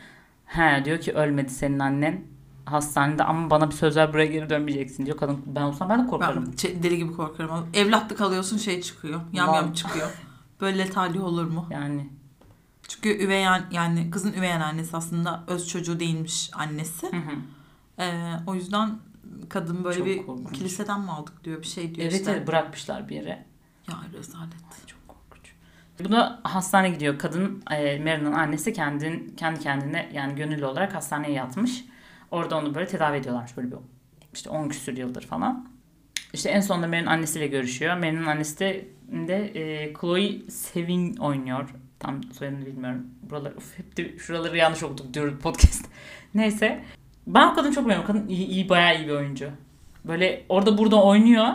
he 0.45 0.85
diyor 0.85 0.99
ki 0.99 1.13
ölmedi 1.13 1.49
senin 1.49 1.79
annen 1.79 2.21
hastanede 2.65 3.23
ama 3.23 3.49
bana 3.49 3.69
bir 3.69 3.75
söz 3.75 3.95
ver 3.97 4.13
buraya 4.13 4.25
geri 4.25 4.49
dönmeyeceksin 4.49 5.05
diyor 5.05 5.17
kadın. 5.17 5.41
Ben 5.45 5.61
olsam 5.61 5.89
ben 5.89 6.03
de 6.03 6.07
korkarım. 6.09 6.45
Ben 6.51 6.57
şey- 6.57 6.83
deli 6.83 6.97
gibi 6.97 7.13
korkarım. 7.13 7.67
Evlatlık 7.73 8.21
alıyorsun 8.21 8.57
şey 8.57 8.81
çıkıyor. 8.81 9.21
Yam 9.33 9.53
yam 9.53 9.73
çıkıyor. 9.73 10.09
Böyle 10.61 10.89
talih 10.89 11.23
olur 11.23 11.45
mu? 11.45 11.67
Yani 11.69 12.09
Çünkü 12.87 13.09
üvey 13.23 13.47
an- 13.47 13.65
yani 13.71 14.11
kızın 14.11 14.33
üvey 14.33 14.53
annesi 14.53 14.97
aslında 14.97 15.43
öz 15.47 15.67
çocuğu 15.67 15.99
değilmiş 15.99 16.51
annesi. 16.53 17.07
hı 17.07 17.17
hı. 17.17 17.35
Ee, 17.99 18.33
o 18.47 18.55
yüzden 18.55 18.99
kadın 19.49 19.83
böyle 19.83 19.97
Çok 19.97 20.05
bir 20.05 20.17
korkunç. 20.17 20.57
kiliseden 20.57 21.01
mi 21.01 21.11
aldık 21.11 21.43
diyor 21.43 21.61
bir 21.61 21.67
şey 21.67 21.95
diyor 21.95 22.07
evet, 22.07 22.19
işte. 22.19 22.31
evet 22.31 22.47
bırakmışlar 22.47 23.09
bir 23.09 23.15
yere. 23.15 23.45
Ya 23.89 23.95
rezalet. 24.13 24.87
Çok 24.87 25.07
korkunç. 25.07 25.53
Bu 26.03 26.11
da 26.11 26.39
hastaneye 26.43 26.93
gidiyor. 26.93 27.19
Kadın 27.19 27.63
e, 27.71 27.99
Mary'nin 27.99 28.31
annesi 28.31 28.73
kendin, 28.73 29.35
kendi 29.37 29.59
kendine 29.59 30.09
yani 30.13 30.35
gönüllü 30.35 30.65
olarak 30.65 30.95
hastaneye 30.95 31.33
yatmış. 31.33 31.85
Orada 32.31 32.57
onu 32.57 32.75
böyle 32.75 32.87
tedavi 32.87 33.17
ediyorlarmış 33.17 33.57
böyle 33.57 33.71
bir 33.71 33.77
işte 34.33 34.49
10 34.49 34.69
küsür 34.69 34.97
yıldır 34.97 35.21
falan. 35.21 35.69
İşte 36.33 36.49
en 36.49 36.61
sonunda 36.61 36.87
Mary'nin 36.87 37.05
annesiyle 37.05 37.47
görüşüyor. 37.47 37.97
Mary'nin 37.97 38.25
annesi 38.25 38.59
de, 38.59 38.87
de 39.27 39.47
e, 39.47 39.93
Chloe 39.93 40.49
Sevin 40.49 41.15
oynuyor. 41.15 41.69
Tam 41.99 42.23
soyadını 42.23 42.65
bilmiyorum. 42.65 43.05
Buralar 43.29 43.51
uf, 43.51 43.77
hep 43.77 43.97
de 43.97 44.17
şuraları 44.17 44.57
yanlış 44.57 44.83
okuduk 44.83 45.13
diyoruz 45.13 45.39
podcast. 45.39 45.85
Neyse. 46.33 46.83
Ben 47.27 47.47
o 47.47 47.55
kadını 47.55 47.73
çok 47.73 47.87
beğeniyorum. 47.87 48.13
Kadın 48.13 48.27
iyi, 48.27 48.47
iyi 48.47 48.69
bayağı 48.69 48.97
iyi 48.97 49.07
bir 49.07 49.13
oyuncu. 49.13 49.49
Böyle 50.05 50.45
orada 50.49 50.77
burada 50.77 51.03
oynuyor. 51.03 51.47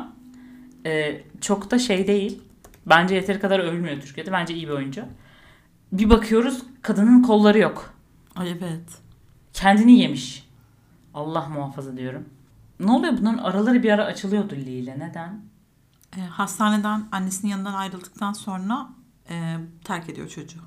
E, 0.86 1.22
çok 1.40 1.70
da 1.70 1.78
şey 1.78 2.06
değil. 2.06 2.42
Bence 2.86 3.14
yeteri 3.14 3.40
kadar 3.40 3.58
övülmüyor 3.60 4.00
Türkiye'de. 4.00 4.32
Bence 4.32 4.54
iyi 4.54 4.68
bir 4.68 4.72
oyuncu. 4.72 5.04
Bir 5.92 6.10
bakıyoruz 6.10 6.62
kadının 6.82 7.22
kolları 7.22 7.58
yok. 7.58 7.94
Ay 8.36 8.50
evet. 8.50 8.98
Kendini 9.52 9.98
yemiş. 9.98 10.48
Allah 11.14 11.48
muhafaza 11.48 11.96
diyorum. 11.96 12.28
Ne 12.80 12.92
oluyor 12.92 13.18
bunların 13.18 13.38
araları 13.38 13.82
bir 13.82 13.90
ara 13.90 14.04
açılıyordu 14.04 14.54
Lee 14.54 14.72
ile. 14.72 14.98
Neden? 14.98 15.40
Ee, 16.16 16.20
hastaneden 16.20 17.08
annesinin 17.12 17.50
yanından 17.50 17.74
ayrıldıktan 17.74 18.32
sonra 18.32 18.88
e, 19.30 19.56
terk 19.84 20.08
ediyor 20.08 20.28
çocuğu. 20.28 20.60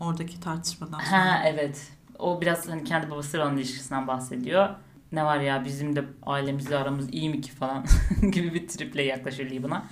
Oradaki 0.00 0.40
tartışmadan 0.40 0.98
sonra. 0.98 1.12
Ha 1.12 1.42
evet. 1.46 1.92
O 2.18 2.40
biraz 2.40 2.68
hani 2.68 2.84
kendi 2.84 3.10
babasıyla 3.10 3.46
olan 3.46 3.56
ilişkisinden 3.56 4.06
bahsediyor. 4.06 4.68
ne 5.12 5.24
var 5.24 5.40
ya 5.40 5.64
bizim 5.64 5.96
de 5.96 6.04
ailemizle 6.26 6.76
aramız 6.76 7.08
iyi 7.12 7.30
mi 7.30 7.40
ki 7.40 7.52
falan 7.52 7.84
gibi 8.32 8.54
bir 8.54 8.68
triple 8.68 9.02
yaklaşır 9.02 9.50
Lee 9.50 9.62
buna. 9.62 9.82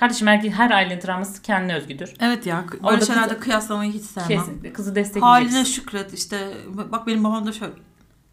Kardeşim 0.00 0.28
erkek 0.28 0.52
her 0.52 0.70
ailenin 0.70 1.00
travması 1.00 1.42
kendine 1.42 1.74
özgüdür. 1.74 2.14
Evet 2.20 2.46
ya 2.46 2.64
böyle 2.72 2.86
Orada 2.86 3.04
şeylerde 3.04 3.34
kız- 3.34 3.44
kıyaslamayı 3.44 3.92
hiç 3.92 4.02
sevmem. 4.02 4.28
Kesinlikle 4.28 4.72
kızı 4.72 4.90
Haline 4.90 5.04
destekleyeceksin. 5.04 5.64
şükret 5.64 6.12
işte 6.14 6.54
bak 6.92 7.06
benim 7.06 7.24
babam 7.24 7.46
da 7.46 7.52
şöyle. 7.52 7.72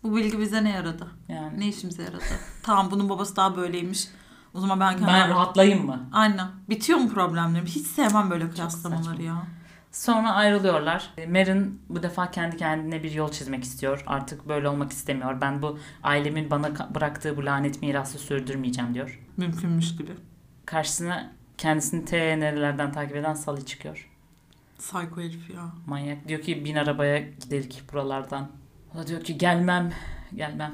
Bu 0.03 0.15
bilgi 0.15 0.39
bize 0.39 0.63
ne 0.63 0.69
yaradı? 0.69 1.07
Yani. 1.29 1.59
Ne 1.59 1.67
işimize 1.67 2.03
yaradı? 2.03 2.23
tamam 2.63 2.91
bunun 2.91 3.09
babası 3.09 3.35
daha 3.35 3.55
böyleymiş. 3.57 4.07
O 4.53 4.59
zaman 4.59 4.79
ben 4.79 4.89
kendim... 4.91 5.07
Ben 5.07 5.29
rahatlayayım 5.29 5.85
mı? 5.85 6.09
Aynen. 6.13 6.47
Bitiyor 6.69 6.99
mu 6.99 7.09
problemlerim? 7.13 7.65
Hiç 7.65 7.87
sevmem 7.87 8.29
böyle 8.29 8.49
kıyaslamaları 8.49 9.23
ya. 9.23 9.43
Sonra 9.95 10.31
ayrılıyorlar. 10.31 11.13
Marin 11.27 11.81
bu 11.89 12.03
defa 12.03 12.31
kendi 12.31 12.57
kendine 12.57 13.03
bir 13.03 13.11
yol 13.11 13.31
çizmek 13.31 13.63
istiyor. 13.63 14.03
Artık 14.07 14.47
böyle 14.47 14.69
olmak 14.69 14.91
istemiyor. 14.91 15.41
Ben 15.41 15.61
bu 15.61 15.79
ailemin 16.03 16.51
bana 16.51 16.95
bıraktığı 16.95 17.37
bu 17.37 17.45
lanet 17.45 17.81
mirası 17.81 18.17
sürdürmeyeceğim 18.17 18.93
diyor. 18.93 19.19
Mümkünmüş 19.37 19.95
gibi. 19.95 20.11
Karşısına 20.65 21.31
kendisini 21.57 22.05
T 22.05 22.39
nerelerden 22.39 22.91
takip 22.91 23.15
eden 23.15 23.33
Sally 23.33 23.65
çıkıyor. 23.65 24.09
Psycho 24.79 25.21
herif 25.21 25.49
ya. 25.49 25.71
Manyak. 25.85 26.27
Diyor 26.27 26.41
ki 26.41 26.65
bin 26.65 26.75
arabaya 26.75 27.19
giderik 27.19 27.83
buralardan. 27.93 28.49
O 28.95 28.97
da 28.97 29.07
diyor 29.07 29.23
ki 29.23 29.37
gelmem. 29.37 29.93
Gelmem. 30.35 30.73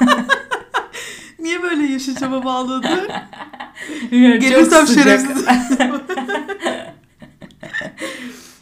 Niye 1.38 1.62
böyle 1.62 1.82
Yeşilçam'a 1.82 2.44
bağladı? 2.44 2.88
Gelirsem 4.10 4.86
şerefsiz. 4.86 5.46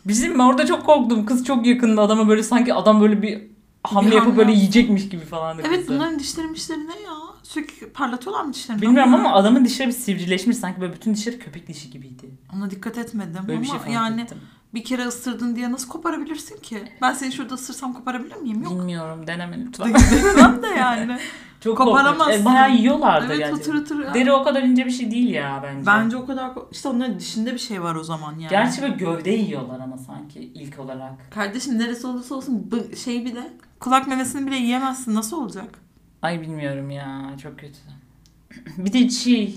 Bizim 0.07 0.41
orada 0.41 0.67
çok 0.67 0.87
korktum. 0.87 1.27
Kız 1.27 1.45
çok 1.45 1.67
yakında 1.67 2.03
adama 2.03 2.29
böyle 2.29 2.43
sanki 2.43 2.75
adam 2.75 3.01
böyle 3.01 3.23
bir 3.23 3.43
hamle 3.83 4.11
Bir 4.11 4.15
yapıp 4.15 4.29
hamle 4.33 4.39
böyle 4.39 4.53
yiyecekmiş 4.53 5.09
gibi 5.09 5.25
falan. 5.25 5.59
evet 5.67 5.79
kızı. 5.87 5.89
bunların 5.95 6.19
dişleri 6.19 6.47
mişleri 6.47 6.79
ne 6.89 7.01
ya? 7.01 7.15
Sürekli 7.43 7.89
parlatıyorlar 7.91 8.45
mı 8.45 8.53
dişlerini? 8.55 8.83
Bilmiyorum 8.83 9.15
ama 9.15 9.33
adamın 9.33 9.65
dişleri 9.65 9.89
bir 9.89 9.93
sivrileşmiş 9.93 10.57
sanki 10.57 10.81
böyle 10.81 10.93
bütün 10.93 11.15
dişleri 11.15 11.39
köpek 11.39 11.69
dişi 11.69 11.91
gibiydi. 11.91 12.31
Ona 12.57 12.71
dikkat 12.71 12.99
etmedim 12.99 13.41
Böyle 13.43 13.53
ama 13.53 13.63
bir 13.63 13.67
şey 13.69 13.79
fark 13.79 13.91
yani 13.91 14.21
ettim. 14.21 14.39
bir 14.75 14.85
kere 14.85 15.07
ısırdın 15.07 15.57
diye 15.57 15.73
nasıl 15.73 15.89
koparabilirsin 15.89 16.57
ki? 16.61 16.83
Ben 17.03 17.13
seni 17.13 17.33
şurada 17.33 17.55
ısırsam 17.55 17.93
koparabilir 17.93 18.37
miyim? 18.37 18.63
Yok. 18.63 18.73
Bilmiyorum 18.73 19.27
deneme 19.27 19.65
lütfen. 19.67 19.95
Demem 20.25 20.63
de 20.63 20.67
yani. 20.67 21.19
Çok 21.65 21.79
Koparamazsın. 21.79 22.19
korkunç. 22.19 22.41
E, 22.41 22.45
bayağı 22.45 22.73
yiyorlardı 22.77 23.27
evet 23.27 23.39
gerçekten. 23.39 24.03
ya. 24.03 24.15
Deri 24.15 24.33
o 24.33 24.45
kadar 24.45 24.63
ince 24.63 24.87
bir 24.87 24.91
şey 24.91 25.11
değil 25.11 25.29
ya 25.29 25.61
bence. 25.63 25.87
Bence 25.87 26.17
o 26.17 26.27
kadar... 26.27 26.51
İşte 26.73 26.89
onların 26.89 27.19
dişinde 27.19 27.53
bir 27.53 27.59
şey 27.59 27.83
var 27.83 27.95
o 27.95 28.05
zaman 28.05 28.33
yani. 28.33 28.51
Gerçi 28.51 28.83
böyle 28.83 28.95
gövde 28.95 29.31
yiyorlar 29.31 29.81
ama 29.81 29.99
sanki 29.99 30.41
ilk 30.41 30.79
olarak. 30.79 31.13
Kardeşim 31.31 31.79
neresi 31.79 32.07
olursa 32.07 32.35
olsun 32.35 32.71
şey 33.05 33.25
bile 33.25 33.43
kulak 33.81 34.07
memesini 34.07 34.47
bile 34.47 34.57
yiyemezsin. 34.57 35.15
Nasıl 35.15 35.43
olacak? 35.43 35.79
Ay 36.23 36.41
bilmiyorum 36.41 36.91
ya 36.91 37.31
çok 37.43 37.59
kötü. 37.59 37.79
bir 38.79 38.93
de 38.93 39.09
çiğ. 39.09 39.55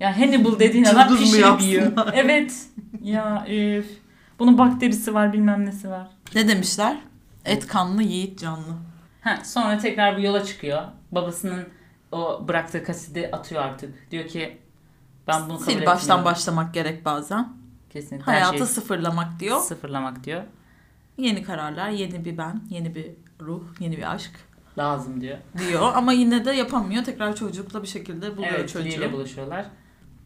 Ya 0.00 0.20
Hannibal 0.20 0.58
dediğin 0.58 0.84
adam 0.84 1.08
Cılız 1.08 1.20
mı 1.20 1.26
pişirip 1.26 1.60
yiyor. 1.60 1.92
Evet. 2.14 2.66
Ya 3.02 3.46
üf. 3.50 3.86
Bunun 4.38 4.58
bakterisi 4.58 5.14
var 5.14 5.32
bilmem 5.32 5.66
nesi 5.66 5.90
var. 5.90 6.08
Ne 6.34 6.48
demişler? 6.48 6.96
Et 7.44 7.66
kanlı 7.66 8.02
yiğit 8.02 8.38
canlı. 8.38 8.93
Ha, 9.24 9.38
sonra 9.44 9.78
tekrar 9.78 10.16
bu 10.16 10.20
yola 10.20 10.44
çıkıyor. 10.44 10.82
Babasının 11.12 11.68
o 12.12 12.48
bıraktığı 12.48 12.84
kaseti 12.84 13.36
atıyor 13.36 13.62
artık. 13.62 14.10
Diyor 14.10 14.28
ki 14.28 14.58
ben 15.28 15.48
bunu 15.48 15.58
kabul 15.58 15.64
Sil 15.72 15.86
baştan 15.86 15.98
etmiyorum. 16.02 16.24
başlamak 16.24 16.74
gerek 16.74 17.04
bazen. 17.04 17.48
Kesinlikle 17.90 18.32
her 18.32 18.40
Hayatı 18.40 18.56
şeyi 18.58 18.66
sıfırlamak 18.66 19.40
diyor. 19.40 19.60
sıfırlamak 19.60 20.24
diyor. 20.24 20.42
Yeni 21.18 21.42
kararlar, 21.42 21.88
yeni 21.90 22.24
bir 22.24 22.38
ben, 22.38 22.60
yeni 22.70 22.94
bir 22.94 23.10
ruh, 23.40 23.62
yeni 23.80 23.96
bir 23.96 24.14
aşk 24.14 24.30
Lazım 24.78 25.20
diyor. 25.20 25.38
diyor. 25.58 25.92
Ama 25.94 26.12
yine 26.12 26.44
de 26.44 26.50
yapamıyor. 26.50 27.04
Tekrar 27.04 27.36
çocukla 27.36 27.82
bir 27.82 27.88
şekilde 27.88 28.36
buluyor 28.36 28.52
evet, 28.52 28.68
çocuğu. 28.68 29.12
buluşuyorlar. 29.12 29.66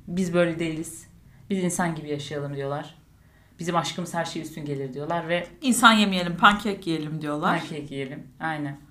Biz 0.07 0.35
böyle 0.35 0.59
değiliz. 0.59 1.09
Biz 1.51 1.65
insan 1.65 1.95
gibi 1.95 2.09
yaşayalım 2.09 2.57
diyorlar. 2.57 2.95
Bizim 3.59 3.77
aşkımız 3.77 4.15
her 4.15 4.25
şey 4.25 4.43
üstün 4.43 4.65
gelir 4.65 4.95
diyorlar 4.95 5.29
ve 5.29 5.47
İnsan 5.63 5.93
yemeyelim, 5.93 6.37
pankek 6.37 6.87
yiyelim 6.87 7.21
diyorlar. 7.21 7.59
pankek 7.59 7.91
yiyelim. 7.91 8.27
Aynen. 8.41 8.88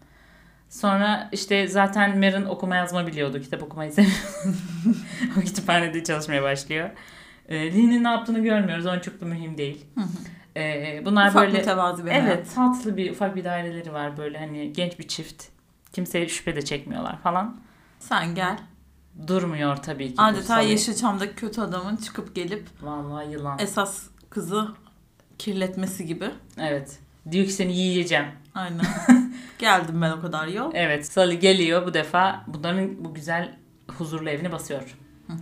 Sonra 0.69 1.29
işte 1.31 1.67
zaten 1.67 2.19
Marin 2.19 2.45
okuma 2.45 2.75
yazma 2.75 3.07
biliyordu. 3.07 3.41
Kitap 3.41 3.63
okumayı 3.63 3.91
seviyor. 3.91 4.13
o 5.37 5.39
kütüphanede 5.39 6.03
çalışmaya 6.03 6.43
başlıyor. 6.43 6.89
Ee, 7.47 7.55
Lee'nin 7.55 8.03
ne 8.03 8.07
yaptığını 8.07 8.39
görmüyoruz. 8.39 8.85
Onun 8.85 8.99
çok 8.99 9.21
da 9.21 9.25
mühim 9.25 9.57
değil. 9.57 9.85
Ee, 10.57 11.01
bunlar 11.05 11.29
Ufak 11.29 11.43
böyle 11.43 11.57
mütevazi 11.57 12.05
bir. 12.05 12.11
Evet 12.11 12.47
tatlı 12.55 12.97
bir 12.97 13.11
ufak 13.11 13.35
bir 13.35 13.43
daireleri 13.43 13.93
var 13.93 14.17
böyle 14.17 14.37
hani 14.39 14.73
genç 14.73 14.99
bir 14.99 15.07
çift. 15.07 15.43
Kimseye 15.93 16.27
şüphe 16.27 16.55
de 16.55 16.61
çekmiyorlar 16.61 17.19
falan. 17.21 17.59
Sen 17.99 18.35
gel. 18.35 18.57
Durmuyor 19.27 19.75
tabii 19.77 20.07
ki. 20.07 20.21
Adeta. 20.21 20.61
Yeşilçam'daki 20.61 21.35
kötü 21.35 21.61
adamın 21.61 21.95
çıkıp 21.95 22.35
gelip 22.35 22.67
Vallahi 22.81 23.31
yılan. 23.31 23.59
esas 23.59 24.03
kızı 24.29 24.67
kirletmesi 25.37 26.05
gibi. 26.05 26.29
Evet. 26.57 26.99
Diyor 27.31 27.45
ki 27.45 27.51
seni 27.51 27.77
yiyeceğim. 27.77 28.25
Aynen. 28.55 28.81
Geldim 29.59 30.01
ben 30.01 30.11
o 30.11 30.21
kadar 30.21 30.47
yol. 30.47 30.71
Evet. 30.73 31.05
Sally 31.05 31.39
geliyor 31.39 31.85
bu 31.85 31.93
defa 31.93 32.43
bunların 32.47 33.05
bu 33.05 33.13
güzel 33.13 33.57
huzurlu 33.87 34.29
evini 34.29 34.51
basıyor. 34.51 34.97
Hı 35.27 35.33
hı. 35.33 35.39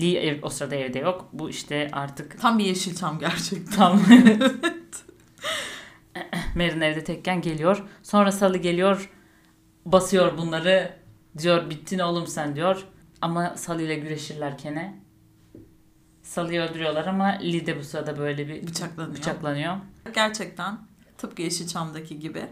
Lee 0.00 0.18
ev, 0.18 0.38
o 0.42 0.50
sırada 0.50 0.74
evde 0.74 0.98
yok. 0.98 1.28
Bu 1.32 1.50
işte 1.50 1.88
artık 1.92 2.40
Tam 2.40 2.58
bir 2.58 2.64
Yeşilçam 2.64 3.18
gerçekten. 3.18 3.74
tam 3.76 4.00
Marin 6.56 6.80
evde 6.80 7.04
tekken 7.04 7.40
geliyor. 7.40 7.82
Sonra 8.02 8.32
Sally 8.32 8.60
geliyor 8.60 9.10
basıyor 9.86 10.38
bunları. 10.38 10.92
Diyor 11.38 11.70
bittin 11.70 11.98
oğlum 11.98 12.26
sen 12.26 12.56
diyor. 12.56 12.84
Ama 13.22 13.56
Sally 13.56 13.84
ile 13.84 13.94
güreşirlerken 13.94 15.04
Sally'yi 16.22 16.60
öldürüyorlar 16.60 17.06
ama 17.06 17.24
Lee 17.26 17.66
de 17.66 17.78
bu 17.78 17.82
sırada 17.82 18.18
böyle 18.18 18.48
bir 18.48 18.66
Bıçaklanıyor. 18.66 19.16
bıçaklanıyor. 19.16 19.76
Gerçekten 20.14 20.78
tıpkı 21.18 21.42
Yeşilçam'daki 21.42 22.18
gibi. 22.18 22.42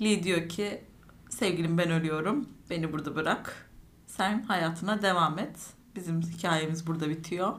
Lee 0.00 0.22
diyor 0.22 0.48
ki 0.48 0.84
sevgilim 1.30 1.78
ben 1.78 1.90
ölüyorum. 1.90 2.48
Beni 2.70 2.92
burada 2.92 3.16
bırak. 3.16 3.70
Sen 4.06 4.42
hayatına 4.42 5.02
devam 5.02 5.38
et. 5.38 5.56
Bizim 5.96 6.20
hikayemiz 6.22 6.86
burada 6.86 7.08
bitiyor. 7.08 7.52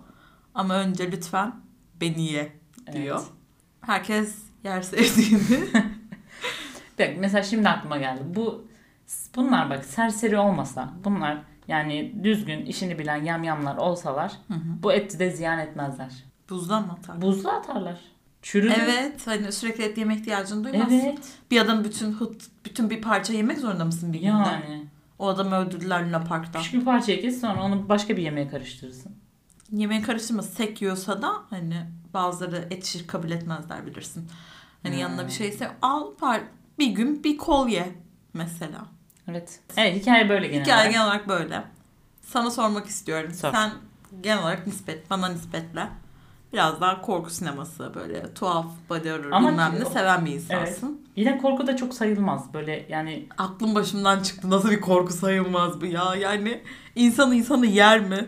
Ama 0.56 0.76
önce 0.76 1.12
lütfen 1.12 1.56
beni 2.02 2.24
ye 2.24 2.56
diyor. 2.94 3.20
Evet. 3.20 3.32
Herkes 3.82 4.38
yer 4.64 4.82
sevdiğini. 4.82 5.68
Bak 7.00 7.10
mesela 7.18 7.44
şimdi 7.44 7.70
aklıma 7.70 7.98
geldi. 7.98 8.22
Bu 8.26 8.68
bunlar 9.36 9.70
bak 9.70 9.86
serseri 9.86 10.38
olmasa 10.38 10.90
bunlar 11.04 11.38
yani 11.68 12.24
düzgün 12.24 12.66
işini 12.66 13.00
bilen 13.00 13.24
yamyamlar 13.24 13.78
olsalar 13.78 14.32
Hı 14.48 14.54
hı. 14.54 14.84
bu 14.84 14.94
eti 14.94 15.20
de 15.20 15.30
ziyan 15.30 15.60
etmezler. 15.60 16.24
Buzda 16.50 16.80
mı 16.80 16.94
atar? 17.00 17.22
Buzluğa 17.22 17.54
atarlar. 17.54 18.00
Çürüdü. 18.42 18.74
Evet. 18.84 19.28
Hani 19.28 19.52
sürekli 19.52 19.84
et 19.84 19.98
yeme 19.98 20.16
ihtiyacını 20.16 20.64
duymazsın. 20.64 20.96
Evet. 20.96 21.20
Bir 21.52 21.62
adam 21.62 21.84
bütün 21.84 22.14
hut, 22.14 22.42
bütün 22.66 22.90
bir 22.90 23.02
parça 23.02 23.34
yemek 23.34 23.58
zorunda 23.60 23.86
mısın 23.86 24.14
bir 24.14 24.20
günde? 24.20 24.28
Yani. 24.32 24.86
O 25.20 25.28
adamı 25.28 25.56
öldürdüler 25.56 26.06
Luna 26.08 26.24
Park'ta. 26.24 26.60
Küçük 26.60 26.74
bir 26.74 26.86
parçayı 26.86 27.22
kes 27.22 27.42
sonra 27.42 27.64
onu 27.64 27.90
başka 27.90 28.18
bir 28.18 28.22
yemeğe 28.22 28.48
karıştırırsın. 28.50 29.16
Yemeğe 29.72 30.02
karıştırma. 30.02 30.42
Sek 30.44 30.82
yiyorsa 30.82 31.22
da 31.22 31.32
hani 31.50 31.76
bazıları 32.14 32.68
et 32.72 32.86
şiş 32.86 33.08
kabul 33.08 33.32
etmezler 33.32 33.86
bilirsin. 33.86 34.28
Hani 34.84 34.94
Hmm. 34.94 35.02
yanına 35.02 35.28
bir 35.28 35.32
şeyse 35.32 35.72
al 35.82 36.16
par 36.16 36.42
bir 36.80 36.88
gün 36.88 37.24
bir 37.24 37.38
kol 37.38 37.68
ye 37.68 37.92
mesela. 38.34 38.86
Evet. 39.28 39.60
Evet 39.78 40.02
hikaye 40.02 40.30
böyle 40.30 40.48
genel 40.48 40.62
Hikaye 40.62 40.78
olarak. 40.80 40.92
genel 40.94 41.06
olarak 41.06 41.28
böyle. 41.28 41.64
Sana 42.22 42.52
sormak 42.52 42.88
istiyorum. 42.88 43.34
Sor. 43.34 43.52
Sen 43.52 43.72
genel 44.22 44.44
olarak 44.44 44.68
nispet, 44.68 45.10
bana 45.10 45.28
nispetle 45.28 45.88
biraz 46.54 46.82
daha 46.82 47.02
korku 47.02 47.30
sineması 47.30 47.92
böyle 47.96 48.34
tuhaf 48.34 48.66
body 48.90 49.10
horror 49.10 49.32
Ama 49.32 49.52
bilmem 49.52 49.76
ne 49.80 49.86
seven 49.86 50.26
bir 50.26 50.32
insansın. 50.32 51.02
Yine 51.16 51.38
korku 51.38 51.68
da 51.68 51.78
çok 51.78 51.94
sayılmaz. 51.94 52.54
Böyle 52.54 52.86
yani 52.90 53.26
Aklım 53.38 53.76
başımdan 53.76 54.24
çıktı. 54.24 54.50
Nasıl 54.50 54.72
bir 54.72 54.82
korku 54.82 55.14
sayılmaz 55.14 55.82
bu 55.82 55.86
ya? 55.86 56.16
Yani 56.16 56.64
insan 56.96 57.32
insanı 57.32 57.66
yer 57.66 58.00
mi? 58.00 58.28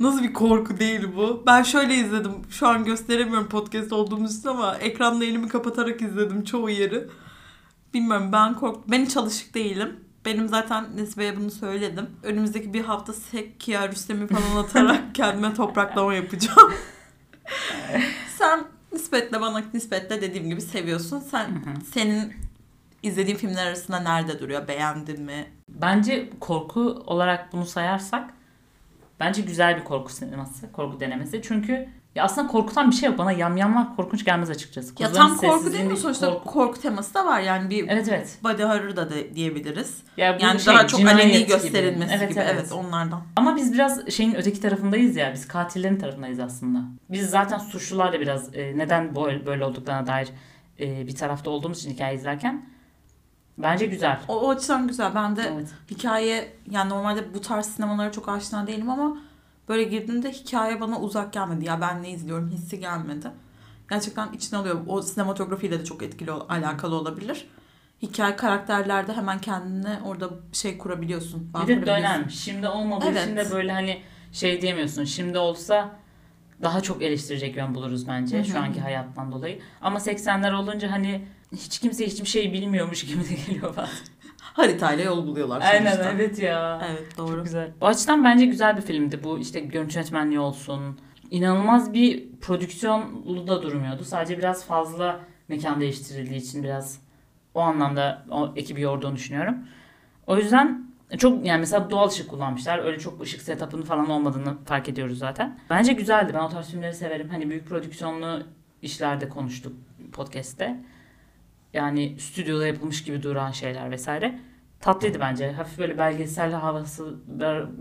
Nasıl 0.00 0.22
bir 0.22 0.32
korku 0.32 0.78
değil 0.78 1.08
bu? 1.16 1.42
Ben 1.46 1.62
şöyle 1.62 1.94
izledim. 1.94 2.32
Şu 2.50 2.68
an 2.68 2.84
gösteremiyorum 2.84 3.48
podcast 3.48 3.92
olduğumuz 3.92 4.38
için 4.38 4.48
ama 4.48 4.76
ekranda 4.76 5.24
elimi 5.24 5.48
kapatarak 5.48 6.02
izledim 6.02 6.44
çoğu 6.44 6.70
yeri. 6.70 7.08
Bilmiyorum 7.94 8.32
ben 8.32 8.54
kork 8.54 8.90
Ben 8.90 9.04
hiç 9.04 9.16
alışık 9.16 9.54
değilim. 9.54 9.96
Benim 10.24 10.48
zaten 10.48 10.96
Nesbe'ye 10.96 11.36
bunu 11.36 11.50
söyledim. 11.50 12.06
Önümüzdeki 12.22 12.74
bir 12.74 12.84
hafta 12.84 13.12
Sekkiya 13.12 13.88
Rüstem'i 13.88 14.26
falan 14.26 14.64
atarak 14.64 15.14
kendime 15.14 15.54
topraklama 15.54 16.14
yapacağım. 16.14 16.72
Sen 18.38 18.64
nispetle 18.92 19.40
bana 19.40 19.62
nispetle 19.74 20.22
dediğim 20.22 20.50
gibi 20.50 20.60
seviyorsun. 20.60 21.20
Sen 21.20 21.62
senin 21.92 22.34
izlediğin 23.02 23.36
filmler 23.36 23.66
arasında 23.66 24.00
nerede 24.00 24.38
duruyor? 24.38 24.68
Beğendin 24.68 25.22
mi? 25.22 25.46
bence 25.80 26.30
korku 26.40 26.80
olarak 27.06 27.52
bunu 27.52 27.66
sayarsak 27.66 28.30
bence 29.20 29.42
güzel 29.42 29.76
bir 29.76 29.84
korku 29.84 30.12
sineması, 30.12 30.72
korku 30.72 31.00
denemesi. 31.00 31.42
Çünkü 31.42 31.88
Ya 32.14 32.24
aslında 32.24 32.46
korkutan 32.48 32.90
bir 32.90 32.96
şey 32.96 33.08
yok. 33.08 33.18
Bana 33.18 33.32
yamyamlar 33.32 33.96
korkunç 33.96 34.24
gelmez 34.24 34.50
açıkçası. 34.50 34.94
Ya 34.98 35.08
Kuzuların 35.08 35.28
tam 35.28 35.36
korku 35.36 35.72
değil 35.72 35.84
mi? 35.84 35.96
Sonuçta 35.96 36.26
korku- 36.26 36.44
korku. 36.44 36.80
teması 36.80 37.14
da 37.14 37.26
var 37.26 37.40
yani 37.40 37.70
bir 37.70 37.88
Evet 37.88 38.08
evet. 38.08 38.38
body 38.42 38.62
horror 38.62 38.96
da 38.96 39.10
de, 39.10 39.34
diyebiliriz. 39.34 40.02
Ya 40.16 40.38
Yani 40.40 40.60
şey, 40.60 40.74
daha 40.74 40.86
çok 40.86 41.00
aleni 41.00 41.32
gibi. 41.32 41.46
gösterilmesi 41.46 42.14
Evet, 42.14 42.30
gibi. 42.30 42.40
evet. 42.40 42.54
Evet. 42.54 42.72
onlardan. 42.72 43.22
Ama 43.36 43.56
biz 43.56 43.72
biraz 43.72 44.08
şeyin 44.10 44.34
öteki 44.34 44.60
tarafındayız 44.60 45.16
ya. 45.16 45.32
Biz 45.34 45.48
katillerin 45.48 45.96
tarafındayız 45.98 46.40
aslında. 46.40 46.78
Biz 47.10 47.30
zaten 47.30 47.58
suçlularla 47.58 48.20
biraz 48.20 48.54
e, 48.54 48.78
neden 48.78 49.16
böyle, 49.16 49.46
böyle 49.46 49.64
olduklarına 49.64 50.06
dair 50.06 50.28
e, 50.80 51.06
bir 51.06 51.14
tarafta 51.14 51.50
olduğumuz 51.50 51.78
için 51.78 51.90
hikaye 51.90 52.14
izlerken 52.14 52.66
bence 53.58 53.86
güzel. 53.86 54.20
O, 54.28 54.40
o 54.40 54.50
açıdan 54.50 54.88
güzel. 54.88 55.14
Ben 55.14 55.36
de 55.36 55.42
Evet. 55.54 55.68
hikaye 55.90 56.52
yani 56.70 56.90
normalde 56.90 57.34
bu 57.34 57.40
tarz 57.40 57.66
sinemalara 57.66 58.12
çok 58.12 58.28
aşina 58.28 58.66
değilim 58.66 58.90
ama 58.90 59.16
böyle 59.70 59.82
girdiğimde 59.82 60.30
hikaye 60.32 60.80
bana 60.80 61.00
uzak 61.00 61.32
gelmedi. 61.32 61.64
Ya 61.64 61.80
ben 61.80 62.02
ne 62.02 62.10
izliyorum 62.10 62.50
hissi 62.50 62.80
gelmedi. 62.80 63.30
Gerçekten 63.90 64.32
içine 64.32 64.58
alıyor. 64.58 64.80
O 64.86 65.02
sinematografiyle 65.02 65.80
de 65.80 65.84
çok 65.84 66.02
etkili 66.02 66.30
alakalı 66.32 66.94
olabilir. 66.94 67.46
Hikaye 68.02 68.36
karakterlerde 68.36 69.12
hemen 69.12 69.38
kendine 69.38 69.98
orada 70.04 70.30
şey 70.52 70.78
kurabiliyorsun. 70.78 71.52
Bir 71.62 71.66
de 71.82 71.86
dönem. 71.86 72.30
Şimdi 72.30 72.68
olmadığı 72.68 73.06
Evet. 73.06 73.24
için 73.24 73.36
de 73.36 73.50
böyle 73.50 73.72
hani 73.72 74.02
şey 74.32 74.62
diyemiyorsun. 74.62 75.04
Şimdi 75.04 75.38
olsa 75.38 75.90
daha 76.62 76.80
çok 76.80 77.02
eleştirecek 77.02 77.56
yön 77.56 77.74
buluruz 77.74 78.08
bence 78.08 78.38
Hı 78.38 78.42
hı. 78.42 78.44
şu 78.44 78.58
anki 78.58 78.80
hayattan 78.80 79.32
dolayı. 79.32 79.60
Ama 79.82 79.98
80'ler 79.98 80.54
olunca 80.54 80.90
hani 80.92 81.24
hiç 81.52 81.78
kimse 81.78 82.06
hiçbir 82.06 82.28
şey 82.28 82.52
bilmiyormuş 82.52 83.06
gibi 83.06 83.24
de 83.28 83.34
geliyor 83.46 83.76
bana. 83.76 83.88
Haritayla 84.52 85.04
yol 85.04 85.26
buluyorlar 85.26 85.60
Aynen 85.60 85.92
sonuçta. 85.92 86.10
evet 86.12 86.38
ya. 86.42 86.82
Evet 86.90 87.16
Çok 87.16 87.28
doğru. 87.28 87.42
güzel. 87.44 87.70
O 87.80 87.86
açıdan 87.86 88.24
bence 88.24 88.46
güzel 88.46 88.76
bir 88.76 88.82
filmdi. 88.82 89.24
Bu 89.24 89.38
işte 89.38 89.60
görüntü 89.60 89.94
yönetmenliği 89.98 90.40
olsun. 90.40 90.98
İnanılmaz 91.30 91.92
bir 91.92 92.30
prodüksiyonlu 92.40 93.46
da 93.48 93.62
durmuyordu. 93.62 94.04
Sadece 94.04 94.38
biraz 94.38 94.64
fazla 94.64 95.20
mekan 95.48 95.80
değiştirildiği 95.80 96.40
için 96.40 96.62
biraz 96.62 97.00
o 97.54 97.60
anlamda 97.60 98.26
o 98.30 98.52
ekibi 98.56 98.80
yorduğunu 98.80 99.16
düşünüyorum. 99.16 99.54
O 100.26 100.36
yüzden 100.36 100.90
çok 101.18 101.46
yani 101.46 101.60
mesela 101.60 101.90
doğal 101.90 102.08
ışık 102.08 102.28
kullanmışlar. 102.28 102.78
Öyle 102.78 102.98
çok 102.98 103.22
ışık 103.22 103.42
setup'ının 103.42 103.82
falan 103.82 104.10
olmadığını 104.10 104.54
fark 104.64 104.88
ediyoruz 104.88 105.18
zaten. 105.18 105.58
Bence 105.70 105.92
güzeldi. 105.92 106.32
Ben 106.34 106.40
o 106.40 106.48
tarz 106.48 106.70
filmleri 106.70 106.94
severim. 106.94 107.28
Hani 107.28 107.50
büyük 107.50 107.66
prodüksiyonlu 107.68 108.42
işlerde 108.82 109.28
konuştuk 109.28 109.72
podcast'te. 110.12 110.76
Yani 111.74 112.16
stüdyoda 112.18 112.66
yapılmış 112.66 113.04
gibi 113.04 113.22
duran 113.22 113.50
şeyler 113.50 113.90
vesaire. 113.90 114.38
Tatlıydı 114.80 115.20
bence. 115.20 115.52
Hafif 115.52 115.78
böyle 115.78 115.98
belgesel 115.98 116.52
havası 116.52 117.14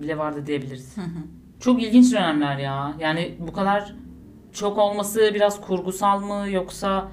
bile 0.01 0.17
vardı 0.17 0.45
diyebiliriz. 0.45 0.97
Hı 0.97 1.01
hı. 1.01 1.19
Çok 1.59 1.83
ilginç 1.83 2.13
dönemler 2.13 2.57
ya. 2.57 2.93
Yani 2.99 3.35
bu 3.39 3.53
kadar 3.53 3.95
çok 4.53 4.77
olması 4.77 5.31
biraz 5.33 5.61
kurgusal 5.61 6.19
mı 6.21 6.49
yoksa 6.49 7.07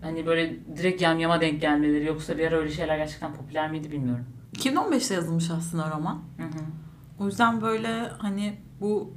hani 0.00 0.26
böyle 0.26 0.56
direkt 0.76 1.02
yamyama 1.02 1.40
denk 1.40 1.60
gelmeleri 1.60 2.04
yoksa 2.04 2.38
bir 2.38 2.46
ara 2.46 2.56
öyle 2.56 2.70
şeyler 2.70 2.96
gerçekten 2.96 3.34
popüler 3.34 3.70
miydi 3.70 3.92
bilmiyorum. 3.92 4.24
2015'te 4.56 5.14
yazılmış 5.14 5.50
aslında 5.50 5.90
roman. 5.90 6.22
Hı 6.36 6.42
hı. 6.42 6.64
O 7.20 7.26
yüzden 7.26 7.60
böyle 7.60 7.88
hani 8.18 8.58
bu 8.80 9.14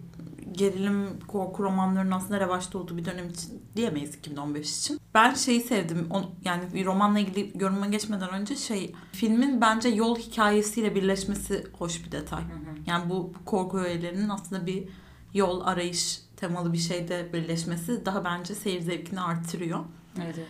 gerilim 0.51 1.19
korku 1.27 1.63
romanlarının 1.63 2.11
aslında 2.11 2.39
revaçta 2.39 2.77
olduğu 2.77 2.97
bir 2.97 3.05
dönem 3.05 3.29
için 3.29 3.63
diyemeyiz 3.75 4.15
2015 4.15 4.77
için. 4.79 4.99
Ben 5.13 5.33
şeyi 5.33 5.61
sevdim. 5.61 6.07
O, 6.11 6.21
yani 6.45 6.63
bir 6.73 6.85
romanla 6.85 7.19
ilgili 7.19 7.63
yoruma 7.63 7.87
geçmeden 7.87 8.29
önce 8.29 8.55
şey 8.55 8.95
filmin 9.11 9.61
bence 9.61 9.89
yol 9.89 10.15
hikayesiyle 10.15 10.95
birleşmesi 10.95 11.67
hoş 11.77 12.05
bir 12.05 12.11
detay. 12.11 12.41
Hı 12.41 12.45
hı. 12.45 12.75
Yani 12.85 13.09
bu 13.09 13.33
korku 13.45 13.79
öğelerinin 13.79 14.29
aslında 14.29 14.65
bir 14.65 14.83
yol 15.33 15.61
arayış 15.61 16.21
temalı 16.37 16.73
bir 16.73 16.77
şeyde 16.77 17.33
birleşmesi 17.33 18.05
daha 18.05 18.25
bence 18.25 18.55
seyir 18.55 18.81
zevkini 18.81 19.21
artırıyor. 19.21 19.79
Evet 20.17 20.35
evet. 20.37 20.49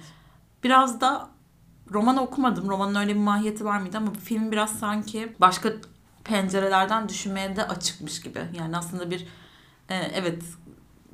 Biraz 0.63 1.01
da 1.01 1.29
romanı 1.91 2.21
okumadım. 2.21 2.69
Romanın 2.69 2.95
öyle 2.95 3.15
bir 3.15 3.19
mahiyeti 3.19 3.65
var 3.65 3.79
mıydı 3.79 3.97
ama 3.97 4.13
film 4.13 4.51
biraz 4.51 4.79
sanki 4.79 5.35
başka 5.39 5.73
pencerelerden 6.23 7.09
düşünmeye 7.09 7.55
de 7.55 7.67
açıkmış 7.67 8.21
gibi. 8.21 8.39
Yani 8.53 8.77
aslında 8.77 9.11
bir 9.11 9.27
e, 9.91 10.11
evet 10.15 10.43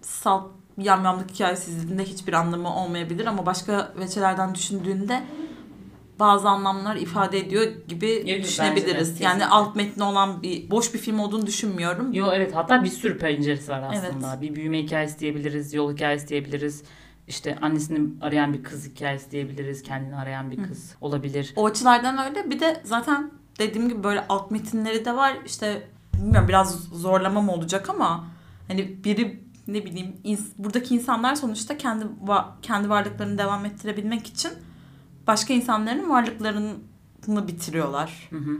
salt 0.01 0.45
yamyamlık 0.77 1.31
hikayesi 1.31 1.71
izlediğinde 1.71 2.03
hiçbir 2.03 2.33
anlamı 2.33 2.75
olmayabilir 2.75 3.25
ama 3.25 3.45
başka 3.45 3.93
veçelerden 3.99 4.55
düşündüğünde 4.55 5.23
bazı 6.19 6.49
anlamlar 6.49 6.95
ifade 6.95 7.39
ediyor 7.39 7.63
gibi 7.87 8.07
de, 8.07 8.43
düşünebiliriz. 8.43 8.99
kesinlikle. 8.99 9.25
yani 9.25 9.45
alt 9.45 9.75
metni 9.75 10.03
olan 10.03 10.43
bir 10.43 10.71
boş 10.71 10.93
bir 10.93 10.99
film 10.99 11.19
olduğunu 11.19 11.47
düşünmüyorum. 11.47 12.13
Yo 12.13 12.27
evet 12.33 12.55
hatta 12.55 12.83
bir 12.83 12.89
sürü 12.89 13.17
penceresi 13.17 13.71
var 13.71 13.83
aslında. 13.91 14.31
Evet. 14.31 14.41
Bir 14.41 14.55
büyüme 14.55 14.83
hikayesi 14.83 15.19
diyebiliriz, 15.19 15.73
yol 15.73 15.93
hikayesi 15.93 16.27
diyebiliriz. 16.27 16.83
İşte 17.27 17.57
annesini 17.61 18.09
arayan 18.21 18.53
bir 18.53 18.63
kız 18.63 18.89
hikayesi 18.89 19.31
diyebiliriz. 19.31 19.83
Kendini 19.83 20.15
arayan 20.15 20.51
bir 20.51 20.63
kız 20.63 20.95
olabilir. 21.01 21.53
O 21.55 21.65
açılardan 21.65 22.17
öyle. 22.17 22.49
Bir 22.49 22.59
de 22.59 22.81
zaten 22.83 23.31
dediğim 23.59 23.89
gibi 23.89 24.03
böyle 24.03 24.25
alt 24.29 24.51
metinleri 24.51 25.05
de 25.05 25.15
var. 25.15 25.37
İşte 25.45 25.87
bilmiyorum 26.13 26.47
biraz 26.47 26.83
zorlama 26.83 27.41
mı 27.41 27.51
olacak 27.51 27.89
ama 27.89 28.27
hani 28.67 29.03
biri 29.03 29.43
ne 29.67 29.85
bileyim 29.85 30.15
ins- 30.25 30.51
buradaki 30.57 30.95
insanlar 30.95 31.35
sonuçta 31.35 31.77
kendi 31.77 32.05
va- 32.25 32.45
kendi 32.61 32.89
varlıklarını 32.89 33.37
devam 33.37 33.65
ettirebilmek 33.65 34.27
için 34.27 34.51
başka 35.27 35.53
insanların 35.53 36.09
varlıklarını 36.09 37.47
bitiriyorlar. 37.47 38.27
Hı 38.29 38.37
hı. 38.37 38.57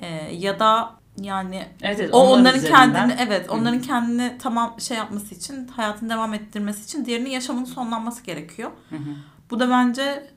Ee, 0.00 0.06
ya 0.34 0.60
da 0.60 0.90
yani 1.22 1.66
Evet, 1.82 2.00
evet 2.00 2.10
o 2.14 2.18
onların 2.18 2.40
onların 2.40 2.60
üzerinden- 2.60 2.92
kendini 2.92 3.16
evet 3.20 3.48
Hı. 3.48 3.52
onların 3.52 3.80
kendini 3.80 4.38
tamam 4.38 4.74
şey 4.80 4.96
yapması 4.96 5.34
için 5.34 5.68
hayatını 5.68 6.10
devam 6.10 6.34
ettirmesi 6.34 6.84
için 6.84 7.04
diğerinin 7.04 7.30
yaşamının 7.30 7.64
sonlanması 7.64 8.22
gerekiyor. 8.24 8.70
Hı 8.90 8.96
hı. 8.96 9.10
Bu 9.50 9.60
da 9.60 9.70
bence 9.70 10.30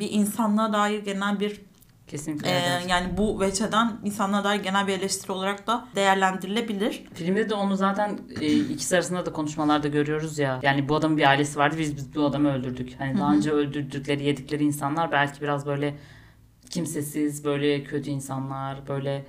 bir 0.00 0.10
insanlığa 0.12 0.72
dair 0.72 1.04
genel 1.04 1.40
bir 1.40 1.60
Kesinlikle. 2.08 2.50
ee, 2.50 2.88
yani 2.88 3.16
bu 3.16 3.40
veçeden 3.40 3.92
insanlara 4.04 4.44
dair 4.44 4.60
genel 4.60 4.86
bir 4.86 4.92
eleştiri 4.92 5.32
olarak 5.32 5.66
da 5.66 5.88
değerlendirilebilir. 5.96 7.02
Filmde 7.14 7.48
de 7.50 7.54
onu 7.54 7.76
zaten 7.76 8.18
e, 8.40 8.52
ikisi 8.52 8.94
arasında 8.94 9.26
da 9.26 9.32
konuşmalarda 9.32 9.88
görüyoruz 9.88 10.38
ya. 10.38 10.60
Yani 10.62 10.88
bu 10.88 10.96
adamın 10.96 11.16
bir 11.16 11.28
ailesi 11.28 11.58
vardı 11.58 11.76
biz, 11.78 11.96
biz 11.96 12.14
bu 12.14 12.24
adamı 12.24 12.52
öldürdük. 12.52 12.94
Hani 12.98 13.18
daha 13.18 13.34
önce 13.34 13.50
öldürdükleri, 13.50 14.24
yedikleri 14.24 14.64
insanlar 14.64 15.12
belki 15.12 15.40
biraz 15.40 15.66
böyle 15.66 15.94
kimsesiz, 16.70 17.44
böyle 17.44 17.84
kötü 17.84 18.10
insanlar, 18.10 18.88
böyle 18.88 19.24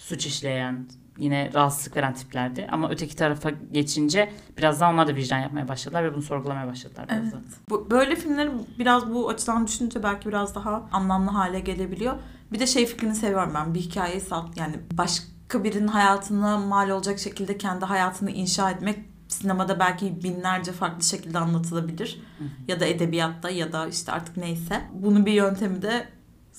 suç 0.00 0.26
işleyen, 0.26 0.86
yine 1.18 1.50
rahatsızlık 1.54 1.96
veren 1.96 2.14
tiplerdi. 2.14 2.68
Ama 2.72 2.90
öteki 2.90 3.16
tarafa 3.16 3.50
geçince 3.72 4.32
biraz 4.58 4.80
daha 4.80 4.90
onlar 4.92 5.06
da 5.08 5.14
vicdan 5.14 5.38
yapmaya 5.38 5.68
başladılar 5.68 6.04
ve 6.04 6.14
bunu 6.14 6.22
sorgulamaya 6.22 6.66
başladılar 6.66 7.06
biraz 7.08 7.22
Evet. 7.22 7.32
da. 7.32 7.38
Bu, 7.70 7.90
böyle 7.90 8.16
filmler 8.16 8.48
biraz 8.78 9.12
bu 9.12 9.28
açıdan 9.28 9.66
düşününce 9.66 10.02
belki 10.02 10.28
biraz 10.28 10.54
daha 10.54 10.88
anlamlı 10.92 11.30
hale 11.30 11.60
gelebiliyor. 11.60 12.14
Bir 12.52 12.60
de 12.60 12.66
şey 12.66 12.86
fikrini 12.86 13.14
seviyorum 13.14 13.52
ben. 13.54 13.74
Bir 13.74 13.80
hikayeyi 13.80 14.20
sat 14.20 14.56
yani 14.56 14.74
başka 14.92 15.64
birinin 15.64 15.88
hayatına 15.88 16.58
mal 16.58 16.88
olacak 16.90 17.18
şekilde 17.18 17.58
kendi 17.58 17.84
hayatını 17.84 18.30
inşa 18.30 18.70
etmek 18.70 18.98
sinemada 19.28 19.80
belki 19.80 20.22
binlerce 20.24 20.72
farklı 20.72 21.02
şekilde 21.02 21.38
anlatılabilir. 21.38 22.22
Hı 22.38 22.44
hı. 22.44 22.48
Ya 22.68 22.80
da 22.80 22.86
edebiyatta 22.86 23.50
ya 23.50 23.72
da 23.72 23.86
işte 23.86 24.12
artık 24.12 24.36
neyse. 24.36 24.80
Bunun 24.92 25.26
bir 25.26 25.32
yöntemi 25.32 25.82
de 25.82 26.08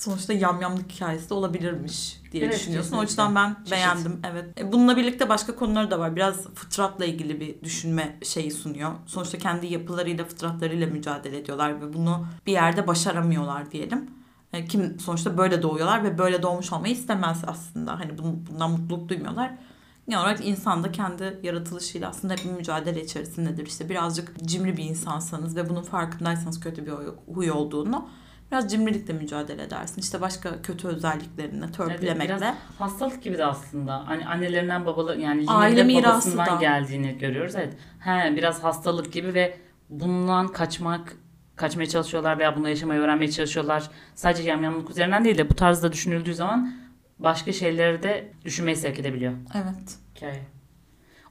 sonuçta 0.01 0.33
yamyamlık 0.33 0.91
hikayesi 0.91 1.29
de 1.29 1.33
olabilirmiş 1.33 2.21
diye 2.31 2.43
Evet, 2.45 2.55
düşünüyorsun. 2.59 2.97
O 2.97 3.01
kesinlikle. 3.01 3.23
yüzden 3.23 3.35
ben 3.35 3.55
Çeşit. 3.59 3.71
beğendim. 3.71 4.19
Evet. 4.31 4.45
E, 4.61 4.71
Bununla 4.71 4.97
birlikte 4.97 5.29
başka 5.29 5.55
konuları 5.55 5.91
da 5.91 5.99
var. 5.99 6.15
Biraz 6.15 6.47
fıtratla 6.47 7.05
ilgili 7.05 7.39
bir 7.39 7.61
düşünme 7.63 8.17
şeyi 8.23 8.51
sunuyor. 8.51 8.91
Sonuçta 9.05 9.37
kendi 9.37 9.67
yapılarıyla, 9.67 10.25
fıtratlarıyla 10.25 10.87
mücadele 10.87 11.37
ediyorlar 11.37 11.81
ve 11.81 11.93
bunu 11.93 12.25
bir 12.47 12.51
yerde 12.51 12.87
başaramıyorlar 12.87 13.71
diyelim. 13.71 14.09
E, 14.53 14.65
Kim 14.65 14.99
sonuçta 14.99 15.37
böyle 15.37 15.61
doğuyorlar 15.61 16.03
ve 16.03 16.17
böyle 16.17 16.43
doğmuş 16.43 16.73
olmayı 16.73 16.93
istemez 16.93 17.41
aslında. 17.47 17.99
Hani 17.99 18.11
bun- 18.11 18.47
bundan 18.51 18.71
mutluluk 18.71 19.09
duymuyorlar. 19.09 19.51
Genel 20.07 20.21
olarak 20.23 20.45
insan 20.47 20.83
da 20.83 20.91
kendi 20.91 21.39
yaratılışıyla 21.43 22.09
aslında 22.09 22.33
hep 22.33 22.43
bir 22.45 22.49
mücadele 22.51 23.03
içerisindedir. 23.03 23.65
İşte 23.65 23.89
birazcık 23.89 24.33
cimri 24.45 24.77
bir 24.77 24.83
insansanız 24.83 25.55
ve 25.55 25.69
bunun 25.69 25.81
farkındaysanız 25.83 26.59
kötü 26.59 26.85
bir 26.85 26.91
huy 27.33 27.51
olduğunu 27.51 28.09
biraz 28.51 28.71
cimrilikle 28.71 29.13
mücadele 29.13 29.63
edersin. 29.63 30.01
İşte 30.01 30.21
başka 30.21 30.61
kötü 30.61 30.87
özelliklerini 30.87 31.71
törpülemekle. 31.71 32.35
biraz 32.37 32.55
Hastalık 32.79 33.23
gibi 33.23 33.37
de 33.37 33.45
aslında. 33.45 34.07
Hani 34.07 34.25
annelerinden 34.27 34.85
babalı 34.85 35.21
yani 35.21 35.45
Aile 35.47 35.69
yine 35.69 35.79
de 35.79 35.83
mirası 35.83 36.11
babasından 36.37 36.57
da. 36.57 36.61
geldiğini 36.61 37.17
görüyoruz. 37.17 37.55
Evet. 37.55 37.73
He, 37.99 38.35
biraz 38.35 38.63
hastalık 38.63 39.13
gibi 39.13 39.33
ve 39.33 39.57
bundan 39.89 40.47
kaçmak 40.47 41.15
kaçmaya 41.55 41.85
çalışıyorlar 41.85 42.39
veya 42.39 42.55
bununla 42.55 42.69
yaşamayı 42.69 43.01
öğrenmeye 43.01 43.31
çalışıyorlar. 43.31 43.89
Sadece 44.15 44.43
yamyamlık 44.43 44.89
üzerinden 44.89 45.25
değil 45.25 45.37
de 45.37 45.49
bu 45.49 45.53
tarzda 45.53 45.91
düşünüldüğü 45.91 46.33
zaman 46.35 46.73
başka 47.19 47.51
şeyleri 47.53 48.03
de 48.03 48.31
düşünmeyi 48.45 48.77
sevk 48.77 48.99
edebiliyor 48.99 49.33
Evet. 49.55 49.95
hikaye. 50.15 50.41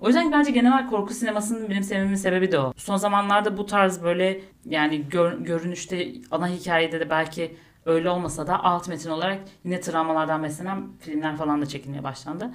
O 0.00 0.06
yüzden 0.06 0.32
bence 0.32 0.50
genel 0.50 0.86
korku 0.86 1.14
sinemasının 1.14 1.70
benim 1.70 1.82
sevmemin 1.82 2.14
sebebi 2.14 2.52
de 2.52 2.58
o. 2.58 2.72
Son 2.76 2.96
zamanlarda 2.96 3.56
bu 3.56 3.66
tarz 3.66 4.02
böyle 4.02 4.40
yani 4.64 5.08
gör- 5.08 5.38
görünüşte 5.38 6.12
ana 6.30 6.48
hikayede 6.48 7.00
de 7.00 7.10
belki 7.10 7.56
öyle 7.86 8.10
olmasa 8.10 8.46
da 8.46 8.64
alt 8.64 8.88
metin 8.88 9.10
olarak 9.10 9.38
yine 9.64 9.80
travmalardan 9.80 10.42
beslenen 10.44 10.88
filmler 11.00 11.36
falan 11.36 11.62
da 11.62 11.66
çekilmeye 11.66 12.02
başlandı. 12.04 12.50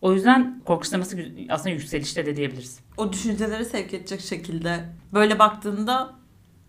O 0.00 0.12
yüzden 0.12 0.60
korku 0.64 0.86
sineması 0.86 1.18
aslında 1.50 1.70
yükselişte 1.70 2.26
de 2.26 2.36
diyebiliriz. 2.36 2.80
O 2.96 3.12
düşünceleri 3.12 3.64
sevk 3.64 3.94
edecek 3.94 4.20
şekilde 4.20 4.84
böyle 5.14 5.38
baktığında 5.38 6.14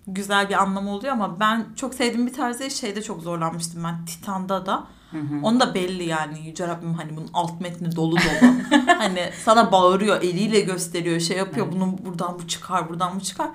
güzel 0.08 0.50
bir 0.50 0.62
anlamı 0.64 0.92
oluyor 0.92 1.14
ama 1.14 1.40
ben 1.40 1.66
çok 1.76 1.94
sevdiğim 1.94 2.28
bir 2.28 2.34
tarzı 2.34 2.70
şeyde 2.72 3.02
çok 3.02 3.22
zorlanmıştım 3.22 3.84
ben 3.84 4.06
Titan'da 4.06 4.66
da. 4.66 4.88
Hı 5.12 5.18
hı. 5.18 5.40
Onu 5.44 5.60
da 5.60 5.74
belli 5.74 6.04
yani 6.04 6.48
Yüce 6.48 6.68
Rabbim 6.68 6.94
hani 6.94 7.18
bunun 7.18 7.30
alt 7.34 7.62
metni 7.62 7.96
dolu 7.96 8.16
dolu. 8.16 8.52
hani 8.98 9.30
sana 9.44 9.72
bağırıyor, 9.72 10.22
eliyle 10.22 10.60
gösteriyor, 10.60 11.20
şey 11.20 11.38
yapıyor. 11.38 11.66
Evet. 11.66 11.76
Bunun 11.76 12.06
buradan 12.06 12.40
bu 12.40 12.48
çıkar, 12.48 12.90
buradan 12.90 13.16
bu 13.16 13.24
çıkar. 13.24 13.50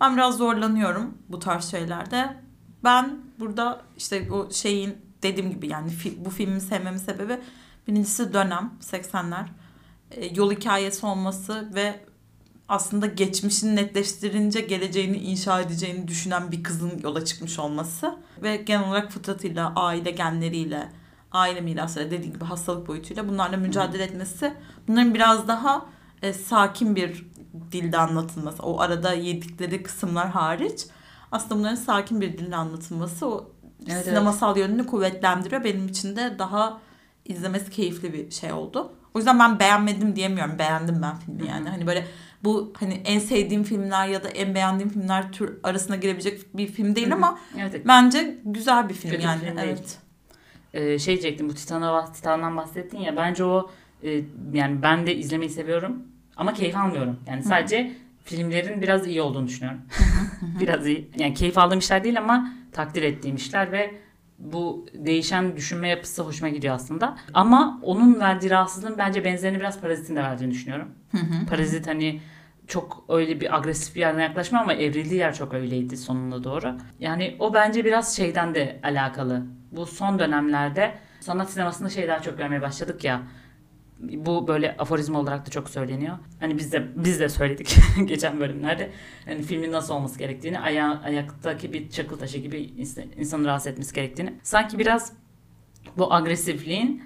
Ben 0.00 0.16
biraz 0.16 0.36
zorlanıyorum 0.36 1.18
bu 1.28 1.38
tarz 1.38 1.70
şeylerde. 1.70 2.36
Ben 2.84 3.18
burada 3.40 3.82
işte 3.96 4.32
o 4.32 4.50
şeyin 4.50 4.96
dediğim 5.22 5.50
gibi 5.50 5.68
yani 5.68 5.90
fi- 5.90 6.24
bu 6.24 6.30
filmi 6.30 6.60
sevmemin 6.60 6.98
sebebi 6.98 7.40
birincisi 7.88 8.32
dönem 8.32 8.72
80'ler. 8.80 9.46
E, 10.10 10.26
yol 10.34 10.50
hikayesi 10.52 11.06
olması 11.06 11.70
ve 11.74 12.00
aslında 12.68 13.06
geçmişini 13.06 13.76
netleştirince 13.76 14.60
geleceğini 14.60 15.16
inşa 15.16 15.60
edeceğini 15.60 16.08
düşünen 16.08 16.52
bir 16.52 16.62
kızın 16.62 16.92
yola 17.02 17.24
çıkmış 17.24 17.58
olması 17.58 18.16
ve 18.42 18.56
genel 18.56 18.88
olarak 18.88 19.12
fıtratıyla, 19.12 19.72
aile 19.76 20.10
genleriyle, 20.10 20.88
aile 21.32 21.60
mirasıyla 21.60 22.10
dediğim 22.10 22.32
gibi 22.32 22.44
hastalık 22.44 22.88
boyutuyla 22.88 23.28
bunlarla 23.28 23.56
mücadele 23.56 24.02
etmesi 24.02 24.54
bunların 24.88 25.14
biraz 25.14 25.48
daha 25.48 25.86
e, 26.22 26.32
sakin 26.32 26.96
bir 26.96 27.26
dilde 27.72 27.98
anlatılması 27.98 28.62
o 28.62 28.80
arada 28.80 29.12
yedikleri 29.12 29.82
kısımlar 29.82 30.28
hariç 30.28 30.86
aslında 31.32 31.54
bunların 31.54 31.74
sakin 31.74 32.20
bir 32.20 32.38
dilde 32.38 32.56
anlatılması 32.56 33.26
o 33.26 33.56
Evet, 33.88 34.04
sinemasal 34.04 34.56
yönünü 34.56 34.86
kuvvetlendiriyor. 34.86 35.64
Benim 35.64 35.88
için 35.88 36.16
de 36.16 36.38
daha 36.38 36.80
izlemesi 37.24 37.70
keyifli 37.70 38.12
bir 38.12 38.30
şey 38.30 38.52
oldu. 38.52 38.92
O 39.14 39.18
yüzden 39.18 39.38
ben 39.38 39.58
beğenmedim 39.58 40.16
diyemiyorum. 40.16 40.58
Beğendim 40.58 41.02
ben 41.02 41.16
filmi 41.18 41.48
yani. 41.48 41.68
Hani 41.68 41.86
böyle 41.86 42.06
bu 42.44 42.72
hani 42.80 42.94
en 43.04 43.18
sevdiğim 43.18 43.62
filmler 43.62 44.08
ya 44.08 44.24
da 44.24 44.28
en 44.28 44.54
beğendiğim 44.54 44.90
filmler 44.90 45.32
tür 45.32 45.58
arasına 45.62 45.96
girebilecek 45.96 46.56
bir 46.56 46.66
film 46.66 46.94
değil 46.96 47.12
ama 47.12 47.38
Evet, 47.58 47.82
bence 47.86 48.38
güzel 48.44 48.88
bir 48.88 48.94
film 48.94 49.10
Kötü 49.10 49.22
bir 49.22 49.26
yani. 49.28 49.40
film 49.40 49.56
değil. 49.56 49.68
evet. 49.68 49.98
Ee, 50.74 50.98
şey 50.98 51.14
diyecektim 51.22 51.48
bu 51.48 51.54
Titan'a, 51.54 52.12
Titan'dan 52.12 52.56
bahsettin 52.56 52.98
ya 52.98 53.16
bence 53.16 53.44
o 53.44 53.70
e, 54.02 54.20
yani 54.52 54.82
ben 54.82 55.06
de 55.06 55.16
izlemeyi 55.16 55.50
seviyorum 55.50 56.02
ama 56.36 56.54
keyif 56.54 56.76
almıyorum. 56.76 57.20
Yani 57.26 57.42
sadece 57.42 57.92
filmlerin 58.24 58.82
biraz 58.82 59.06
iyi 59.06 59.22
olduğunu 59.22 59.46
düşünüyorum. 59.46 59.80
biraz 60.60 60.86
iyi. 60.86 61.10
Yani 61.18 61.34
keyif 61.34 61.58
aldığım 61.58 61.78
işler 61.78 62.04
değil 62.04 62.18
ama 62.18 62.52
takdir 62.72 63.02
ettiğim 63.02 63.36
işler 63.36 63.72
ve 63.72 63.94
bu 64.38 64.86
değişen 64.94 65.56
düşünme 65.56 65.88
yapısı 65.88 66.22
hoşuma 66.22 66.48
gidiyor 66.48 66.74
aslında. 66.74 67.16
Ama 67.34 67.80
onun 67.82 68.20
verdiği 68.20 68.50
rahatsızlığın 68.50 68.98
bence 68.98 69.24
benzerini 69.24 69.58
biraz 69.60 69.80
Parazit'in 69.80 70.16
de 70.16 70.22
verdiğini 70.22 70.50
düşünüyorum. 70.50 70.88
Parazit 71.50 71.86
hani 71.86 72.20
çok 72.66 73.04
öyle 73.08 73.40
bir 73.40 73.56
agresif 73.56 73.94
bir 73.94 74.00
yerden 74.00 74.20
yaklaşma 74.20 74.60
ama 74.60 74.72
evrildiği 74.74 75.20
yer 75.20 75.34
çok 75.34 75.54
öyleydi 75.54 75.96
sonuna 75.96 76.44
doğru. 76.44 76.74
Yani 77.00 77.36
o 77.38 77.54
bence 77.54 77.84
biraz 77.84 78.16
şeyden 78.16 78.54
de 78.54 78.80
alakalı. 78.82 79.42
Bu 79.72 79.86
son 79.86 80.18
dönemlerde 80.18 80.94
sanat 81.20 81.50
sinemasında 81.50 81.88
şey 81.90 82.08
daha 82.08 82.22
çok 82.22 82.38
görmeye 82.38 82.62
başladık 82.62 83.04
ya. 83.04 83.22
Bu 84.00 84.48
böyle 84.48 84.76
aforizm 84.78 85.14
olarak 85.14 85.46
da 85.46 85.50
çok 85.50 85.70
söyleniyor. 85.70 86.18
Hani 86.40 86.58
biz 86.58 86.72
de 86.72 86.88
biz 86.96 87.20
de 87.20 87.28
söyledik 87.28 87.76
geçen 88.04 88.40
bölümlerde. 88.40 88.90
Hani 89.24 89.42
filmin 89.42 89.72
nasıl 89.72 89.94
olması 89.94 90.18
gerektiğini, 90.18 90.60
aya, 90.60 91.00
ayaktaki 91.04 91.72
bir 91.72 91.90
çakıl 91.90 92.18
taşı 92.18 92.38
gibi 92.38 92.56
ins- 92.56 93.14
insanı 93.18 93.46
rahatsız 93.46 93.72
etmesi 93.72 93.94
gerektiğini. 93.94 94.34
Sanki 94.42 94.78
biraz 94.78 95.12
bu 95.98 96.12
agresifliğin 96.14 97.04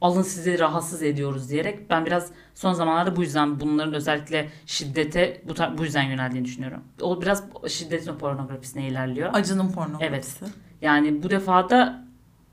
alın 0.00 0.22
sizi 0.22 0.58
rahatsız 0.58 1.02
ediyoruz 1.02 1.50
diyerek 1.50 1.90
ben 1.90 2.06
biraz 2.06 2.32
son 2.54 2.72
zamanlarda 2.72 3.16
bu 3.16 3.22
yüzden 3.22 3.60
bunların 3.60 3.94
özellikle 3.94 4.48
şiddete 4.66 5.42
bu, 5.48 5.78
bu 5.78 5.84
yüzden 5.84 6.02
yöneldiğini 6.02 6.44
düşünüyorum. 6.44 6.82
O 7.00 7.22
biraz 7.22 7.44
şiddetin 7.68 8.14
pornografisine 8.14 8.88
ilerliyor. 8.88 9.30
Acının 9.32 9.72
pornografisi. 9.72 10.44
Yani 10.82 11.22
bu 11.22 11.30
defa 11.30 11.70
da 11.70 12.04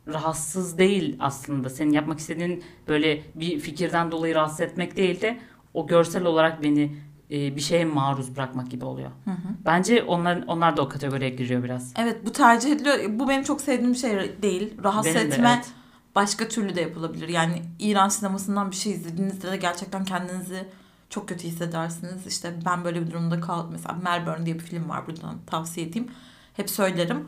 rahatsız 0.07 0.77
değil 0.77 1.17
aslında. 1.19 1.69
Senin 1.69 1.91
yapmak 1.91 2.19
istediğin 2.19 2.63
böyle 2.87 3.23
bir 3.35 3.59
fikirden 3.59 4.11
dolayı 4.11 4.35
rahatsız 4.35 4.61
etmek 4.61 4.97
değil 4.97 5.21
de 5.21 5.39
o 5.73 5.87
görsel 5.87 6.25
olarak 6.25 6.63
beni 6.63 6.95
e, 7.31 7.55
bir 7.55 7.61
şeye 7.61 7.85
maruz 7.85 8.35
bırakmak 8.35 8.71
gibi 8.71 8.85
oluyor. 8.85 9.11
Hı 9.25 9.31
hı. 9.31 9.47
Bence 9.65 10.03
onlar 10.03 10.43
onlar 10.47 10.77
da 10.77 10.81
o 10.81 10.89
kategoriye 10.89 11.29
giriyor 11.29 11.63
biraz. 11.63 11.93
Evet 11.97 12.25
bu 12.25 12.31
tercih 12.31 12.71
ediliyor. 12.71 13.19
Bu 13.19 13.29
benim 13.29 13.43
çok 13.43 13.61
sevdiğim 13.61 13.93
bir 13.93 13.97
şey 13.97 14.41
değil. 14.41 14.83
Rahatsız 14.83 15.15
Benim 15.15 15.31
de, 15.31 15.35
etme 15.35 15.53
evet. 15.55 15.71
başka 16.15 16.47
türlü 16.47 16.75
de 16.75 16.81
yapılabilir. 16.81 17.29
Yani 17.29 17.61
İran 17.79 18.09
sinemasından 18.09 18.71
bir 18.71 18.75
şey 18.75 18.91
izlediğinizde 18.91 19.51
de 19.51 19.57
gerçekten 19.57 20.05
kendinizi 20.05 20.67
çok 21.09 21.29
kötü 21.29 21.47
hissedersiniz. 21.47 22.27
İşte 22.27 22.53
ben 22.65 22.83
böyle 22.83 23.01
bir 23.01 23.11
durumda 23.11 23.39
kaldım. 23.39 23.69
Mesela 23.71 23.95
Melbourne 24.03 24.45
diye 24.45 24.55
bir 24.55 24.63
film 24.63 24.89
var 24.89 25.07
buradan 25.07 25.35
tavsiye 25.47 25.87
edeyim. 25.87 26.07
Hep 26.53 26.69
söylerim. 26.69 27.27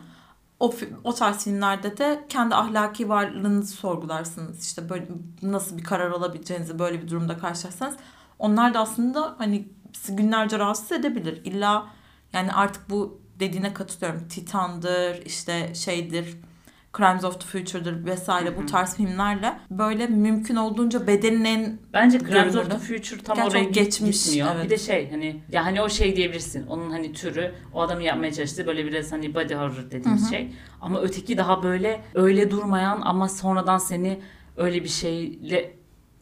O, 0.60 0.74
o 1.04 1.14
tarz 1.14 1.44
filmlerde 1.44 1.98
de 1.98 2.26
kendi 2.30 2.56
ahlaki 2.56 3.10
varlığınızı 3.10 3.76
sorgularsınız. 3.76 4.68
İşte 4.68 4.90
böyle 4.90 5.08
nasıl 5.42 5.78
bir 5.78 5.84
karar 5.84 6.12
alabileceğinizi 6.12 6.80
böyle 6.80 7.02
bir 7.02 7.08
durumda 7.08 7.38
karşılaşsanız. 7.38 7.96
Onlar 8.40 8.74
da 8.74 8.80
aslında 8.80 9.36
hani 9.38 9.68
günlerce 10.10 10.60
rahatsız 10.60 10.92
edebilir. 10.92 11.42
İlla 11.46 11.88
yani 12.34 12.54
artık 12.54 12.90
bu 12.90 13.22
dediğine 13.40 13.74
katılıyorum. 13.74 14.28
Titan'dır, 14.28 15.26
işte 15.26 15.76
şeydir, 15.76 16.38
Crimes 16.98 17.24
of 17.24 17.40
the 17.42 17.46
Future'dır 17.48 18.06
vesaire 18.06 18.50
Hı 18.50 18.54
hı. 18.54 18.58
bu 18.58 18.66
tarz 18.66 18.96
filmlerle 18.96 19.60
böyle 19.72 20.08
mümkün 20.08 20.56
olduğunca 20.56 21.08
bedenin 21.08 21.46
en 21.46 21.80
Bence 21.94 22.20
Crimes 22.20 22.56
of 22.56 22.72
the 22.72 22.78
Future 22.78 23.24
tam 23.24 23.36
Gerçi 23.36 23.50
oraya 23.50 23.64
geçmiş, 23.64 24.26
gitmiyor. 24.26 24.48
evet. 24.56 24.66
Bir 24.66 24.70
de 24.70 24.78
şey 24.78 25.10
hani 25.12 25.42
ya 25.52 25.66
hani 25.66 25.82
o 25.82 25.90
şey 25.90 26.16
diyebilirsin. 26.16 26.68
Onun 26.68 26.92
hani 26.92 27.14
türü 27.14 27.52
o 27.74 27.82
adamın 27.82 28.02
yapmaya 28.02 28.34
çalıştığı 28.34 28.68
böyle 28.68 28.86
biraz 28.86 29.12
hani 29.12 29.36
body 29.36 29.54
horror 29.54 29.86
dediğimiz 29.92 30.22
Hı 30.22 30.26
hı. 30.26 30.30
şey. 30.30 30.52
Ama 30.82 31.02
öteki 31.02 31.38
daha 31.38 31.64
böyle 31.64 32.02
öyle 32.14 32.52
durmayan 32.52 33.02
ama 33.02 33.30
sonradan 33.30 33.78
seni 33.78 34.20
öyle 34.58 34.84
bir 34.84 34.90
şeyle 34.90 35.74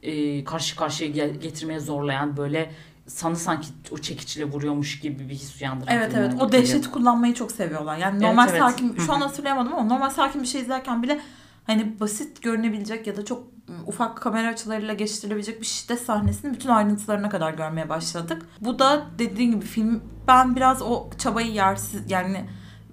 e, 0.04 0.44
karşı 0.44 0.76
karşıya 0.76 1.28
getirmeye 1.28 1.80
zorlayan 1.80 2.38
böyle 2.38 2.72
sana 3.08 3.36
sanki 3.36 3.68
o 3.92 3.98
çekiçle 3.98 4.46
vuruyormuş 4.46 5.00
gibi 5.00 5.30
bir 5.30 5.34
his 5.34 5.62
uyandıran 5.62 5.96
Evet 5.96 6.12
evet 6.16 6.32
gibi 6.34 6.44
o 6.44 6.48
geliyor. 6.48 6.64
dehşeti 6.64 6.92
kullanmayı 6.92 7.34
çok 7.34 7.52
seviyorlar. 7.52 7.98
Yani 7.98 8.14
Evet, 8.14 8.22
normal 8.22 8.50
evet. 8.50 8.60
sakin 8.60 8.96
Hı 8.98 9.02
şu 9.02 9.14
an 9.14 9.22
hatırlayamadım 9.22 9.74
ama 9.74 9.84
normal 9.84 10.10
sakin 10.10 10.42
bir 10.42 10.48
şey 10.48 10.62
izlerken 10.62 11.04
bile 11.04 11.20
hani 11.68 12.00
basit 12.00 12.42
görünebilecek 12.42 13.08
ya 13.08 13.18
da 13.18 13.26
çok 13.26 13.44
ım, 13.70 13.76
ufak 13.88 14.18
kamera 14.18 14.48
açılarıyla 14.48 14.94
geçirilebilecek 14.94 15.62
bir 15.62 15.66
şiddet 15.66 16.02
sahnesini 16.02 16.54
bütün 16.54 16.70
ayrıntılarına 16.70 17.30
kadar 17.30 17.54
görmeye 17.54 17.90
başladık. 17.90 18.42
Bu 18.62 18.80
da 18.80 19.06
dediğim 19.20 19.52
gibi 19.52 19.66
film 19.66 20.04
ben 20.28 20.56
biraz 20.56 20.82
o 20.82 21.10
çabayı 21.18 21.52
yersiz 21.52 22.12
yani 22.12 22.46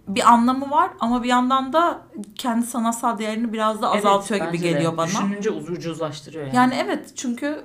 bir 0.08 0.32
anlamı 0.32 0.70
var 0.70 0.90
ama 1.00 1.22
bir 1.22 1.28
yandan 1.28 1.72
da 1.72 2.02
kendi 2.34 2.66
sanatsal 2.66 3.18
değerini 3.18 3.52
biraz 3.52 3.82
da 3.82 3.90
Evet, 3.94 4.06
azaltıyor 4.06 4.40
gibi 4.40 4.52
bence 4.52 4.64
de. 4.64 4.70
geliyor 4.72 4.96
bana. 4.96 5.06
Düşününce 5.06 5.50
uz- 5.50 5.70
ucuzlaştırıyor 5.70 6.46
yani. 6.46 6.56
Yani 6.56 6.74
evet 6.84 7.12
çünkü 7.16 7.64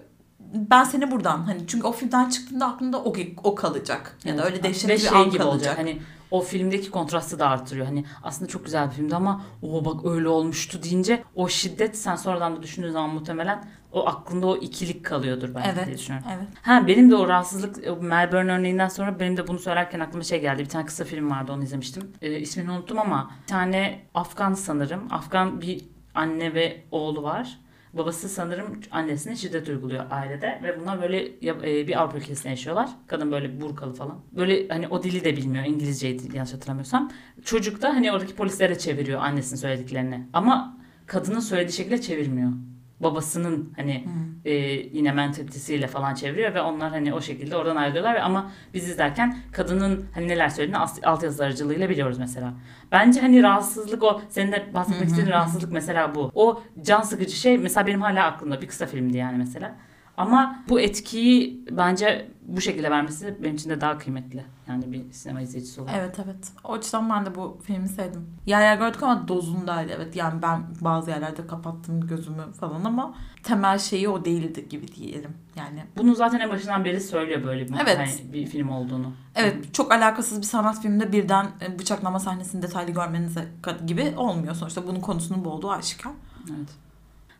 ben 0.54 0.84
seni 0.84 1.12
buradan 1.12 1.38
hani 1.38 1.68
çünkü 1.68 1.88
o 1.88 1.92
filmden 1.92 2.30
çıktığında 2.30 2.66
aklında 2.68 3.04
o, 3.04 3.14
o 3.44 3.56
kalacak 3.56 4.18
ya 4.26 4.38
da 4.38 4.42
Evet. 4.42 4.52
öyle 4.52 4.64
dehşetli 4.64 4.94
bir 4.94 4.98
şey 4.98 5.10
an 5.18 5.26
gibi 5.26 5.38
kalacak. 5.38 5.54
olacak. 5.54 5.78
Hani 5.78 6.02
o 6.32 6.42
filmdeki 6.42 6.92
kontrastı 6.92 7.40
da 7.40 7.50
artırıyor. 7.50 7.86
Hani 7.86 8.06
aslında 8.24 8.50
çok 8.52 8.66
güzel 8.66 8.88
bir 8.90 8.92
filmdi 8.94 9.16
ama 9.16 9.42
o 9.62 9.86
bak 9.86 10.06
öyle 10.06 10.28
olmuştu 10.28 10.84
deyince 10.84 11.24
o 11.36 11.48
şiddet 11.50 11.98
sen 11.98 12.16
sonradan 12.16 12.56
da 12.56 12.64
düşündüğün 12.64 12.92
zaman 12.92 13.10
muhtemelen 13.10 13.64
o 13.92 14.08
aklında 14.08 14.48
o 14.48 14.58
ikilik 14.58 15.06
kalıyordur 15.06 15.56
diye 15.56 15.64
Evet, 15.76 15.98
düşünüyorum. 15.98 16.30
evet. 16.38 16.48
Ha 16.62 16.88
benim 16.88 17.12
de 17.12 17.16
o 17.16 17.28
rahatsızlık 17.28 17.76
o 17.92 17.96
Melbourne 18.04 18.52
örneğinden 18.52 18.88
sonra 18.88 19.20
benim 19.20 19.38
de 19.38 19.48
bunu 19.48 19.60
söylerken 19.60 20.00
aklıma 20.00 20.24
şey 20.24 20.42
geldi. 20.42 20.64
Bir 20.64 20.70
tane 20.70 20.86
kısa 20.86 21.04
film 21.04 21.30
vardı 21.32 21.52
onu 21.52 21.64
izlemiştim. 21.64 22.12
Ee, 22.22 22.40
ismini 22.40 22.72
unuttum 22.72 23.00
ama 23.00 23.32
bir 23.42 23.48
tane 23.48 24.00
Afgan 24.14 24.54
sanırım. 24.54 25.08
Afgan 25.10 25.62
bir 25.62 25.82
anne 26.16 26.54
ve 26.54 26.84
oğlu 26.92 27.24
var. 27.24 27.60
Babası 27.94 28.30
sanırım 28.30 28.80
annesine 28.92 29.36
şiddet 29.36 29.70
uyguluyor 29.70 30.06
ailede 30.12 30.60
ve 30.64 30.80
bunlar 30.82 31.02
böyle 31.02 31.26
e, 31.26 31.88
bir 31.88 32.02
Avrupa 32.02 32.18
ülkesinde 32.18 32.50
yaşıyorlar. 32.50 32.90
Kadın 33.08 33.32
böyle 33.32 33.62
burkalı 33.62 33.94
falan. 33.94 34.20
Böyle 34.32 34.68
hani 34.68 34.88
o 34.88 35.04
dili 35.04 35.24
de 35.24 35.38
bilmiyor. 35.38 35.66
İngilizceydi 35.66 36.38
yanlış 36.38 36.54
hatırlamıyorsam. 36.54 37.12
Çocuk 37.46 37.82
da 37.82 37.90
hani 37.90 38.12
oradaki 38.12 38.36
polislere 38.36 38.78
çeviriyor 38.78 39.22
annesinin 39.22 39.60
söylediklerini. 39.60 40.28
Ama 40.34 40.78
kadının 41.06 41.40
söylediği 41.40 41.74
şekilde 41.74 42.02
çevirmiyor. 42.02 42.52
Babasının 43.00 43.74
hani 43.76 44.08
e, 44.46 44.54
yine 44.98 45.12
mentalitesiyle 45.12 45.88
falan 45.88 46.16
çeviriyor 46.16 46.54
ve 46.54 46.62
onlar 46.62 46.90
hani 46.90 47.14
o 47.14 47.22
şekilde 47.22 47.56
oradan 47.56 47.76
ayrılıyorlar 47.76 48.16
ve 48.16 48.22
ama 48.22 48.52
biz 48.74 48.90
izlerken 48.90 49.38
kadının 49.52 50.06
hani 50.14 50.28
neler 50.28 50.50
söylediğini 50.50 50.78
alt, 50.78 50.92
alt 51.04 51.24
yazı 51.24 51.44
aracılığıyla 51.44 51.90
biliyoruz 51.90 52.18
mesela. 52.18 52.54
Bence 52.92 53.22
hani 53.22 53.44
rahatsızlık 53.44 54.04
o 54.04 54.22
senin 54.30 54.52
de 54.52 54.66
bahsetmek 54.74 55.10
istediğin 55.10 55.32
rahatsızlık 55.32 55.72
mesela 55.72 56.16
bu. 56.16 56.32
O 56.36 56.64
can 56.82 57.02
sıkıcı 57.02 57.36
şey 57.36 57.58
mesela 57.58 57.88
benim 57.88 58.02
hala 58.02 58.26
aklımda 58.26 58.62
bir 58.62 58.68
kısa 58.68 58.86
filmdi 58.86 59.18
yani 59.18 59.38
mesela. 59.38 59.76
Ama 60.20 60.64
bu 60.70 60.80
etkiyi 60.80 61.66
bence 61.72 62.32
bu 62.48 62.62
şekilde 62.62 62.92
vermesi 62.92 63.38
benim 63.44 63.56
için 63.56 63.70
de 63.70 63.82
daha 63.82 63.98
kıymetli. 63.98 64.44
Yani 64.68 64.92
bir 64.92 65.12
sinema 65.12 65.42
izleyicisi 65.42 65.82
olarak. 65.82 65.96
Evet 66.00 66.20
evet. 66.26 66.52
O 66.64 66.74
açıdan 66.74 67.10
ben 67.10 67.26
de 67.26 67.36
bu 67.36 67.58
filmi 67.64 67.88
sevdim. 67.88 68.28
Yer 68.46 68.62
yer 68.62 68.78
gördük 68.78 69.04
ama 69.04 69.28
dozundaydı 69.28 69.92
evet. 69.96 70.16
Yani 70.16 70.42
ben 70.42 70.62
bazı 70.82 71.10
yerlerde 71.12 71.48
kapattım 71.48 72.08
gözümü 72.08 72.52
falan 72.60 72.84
ama 72.84 73.16
temel 73.44 73.78
şeyi 73.78 74.10
o 74.10 74.26
değildi 74.26 74.70
gibi 74.70 74.88
diyelim. 74.96 75.32
Yani 75.56 75.84
Bunu 75.98 76.16
zaten 76.16 76.40
en 76.40 76.50
başından 76.50 76.86
beri 76.86 77.02
söylüyor 77.02 77.44
böyle 77.44 77.68
bir, 77.68 77.74
Evet. 77.84 77.98
hani 77.98 78.34
bir 78.34 78.46
film 78.48 78.70
olduğunu. 78.70 79.14
evet 79.36 79.74
çok 79.74 79.92
alakasız 79.92 80.42
bir 80.42 80.46
sanat 80.46 80.82
filminde 80.82 81.12
birden 81.12 81.48
e, 81.62 81.80
bıçaklama 81.80 82.20
sahnesini 82.20 82.62
detaylı 82.62 82.92
görmenize 82.92 83.48
gibi 83.86 84.14
olmuyor. 84.18 84.56
Sonuçta 84.56 84.88
bunun 84.88 85.00
konusunun 85.00 85.46
bu 85.46 85.50
olduğu 85.50 85.72
aşikar. 85.72 86.12
Evet. 86.50 86.70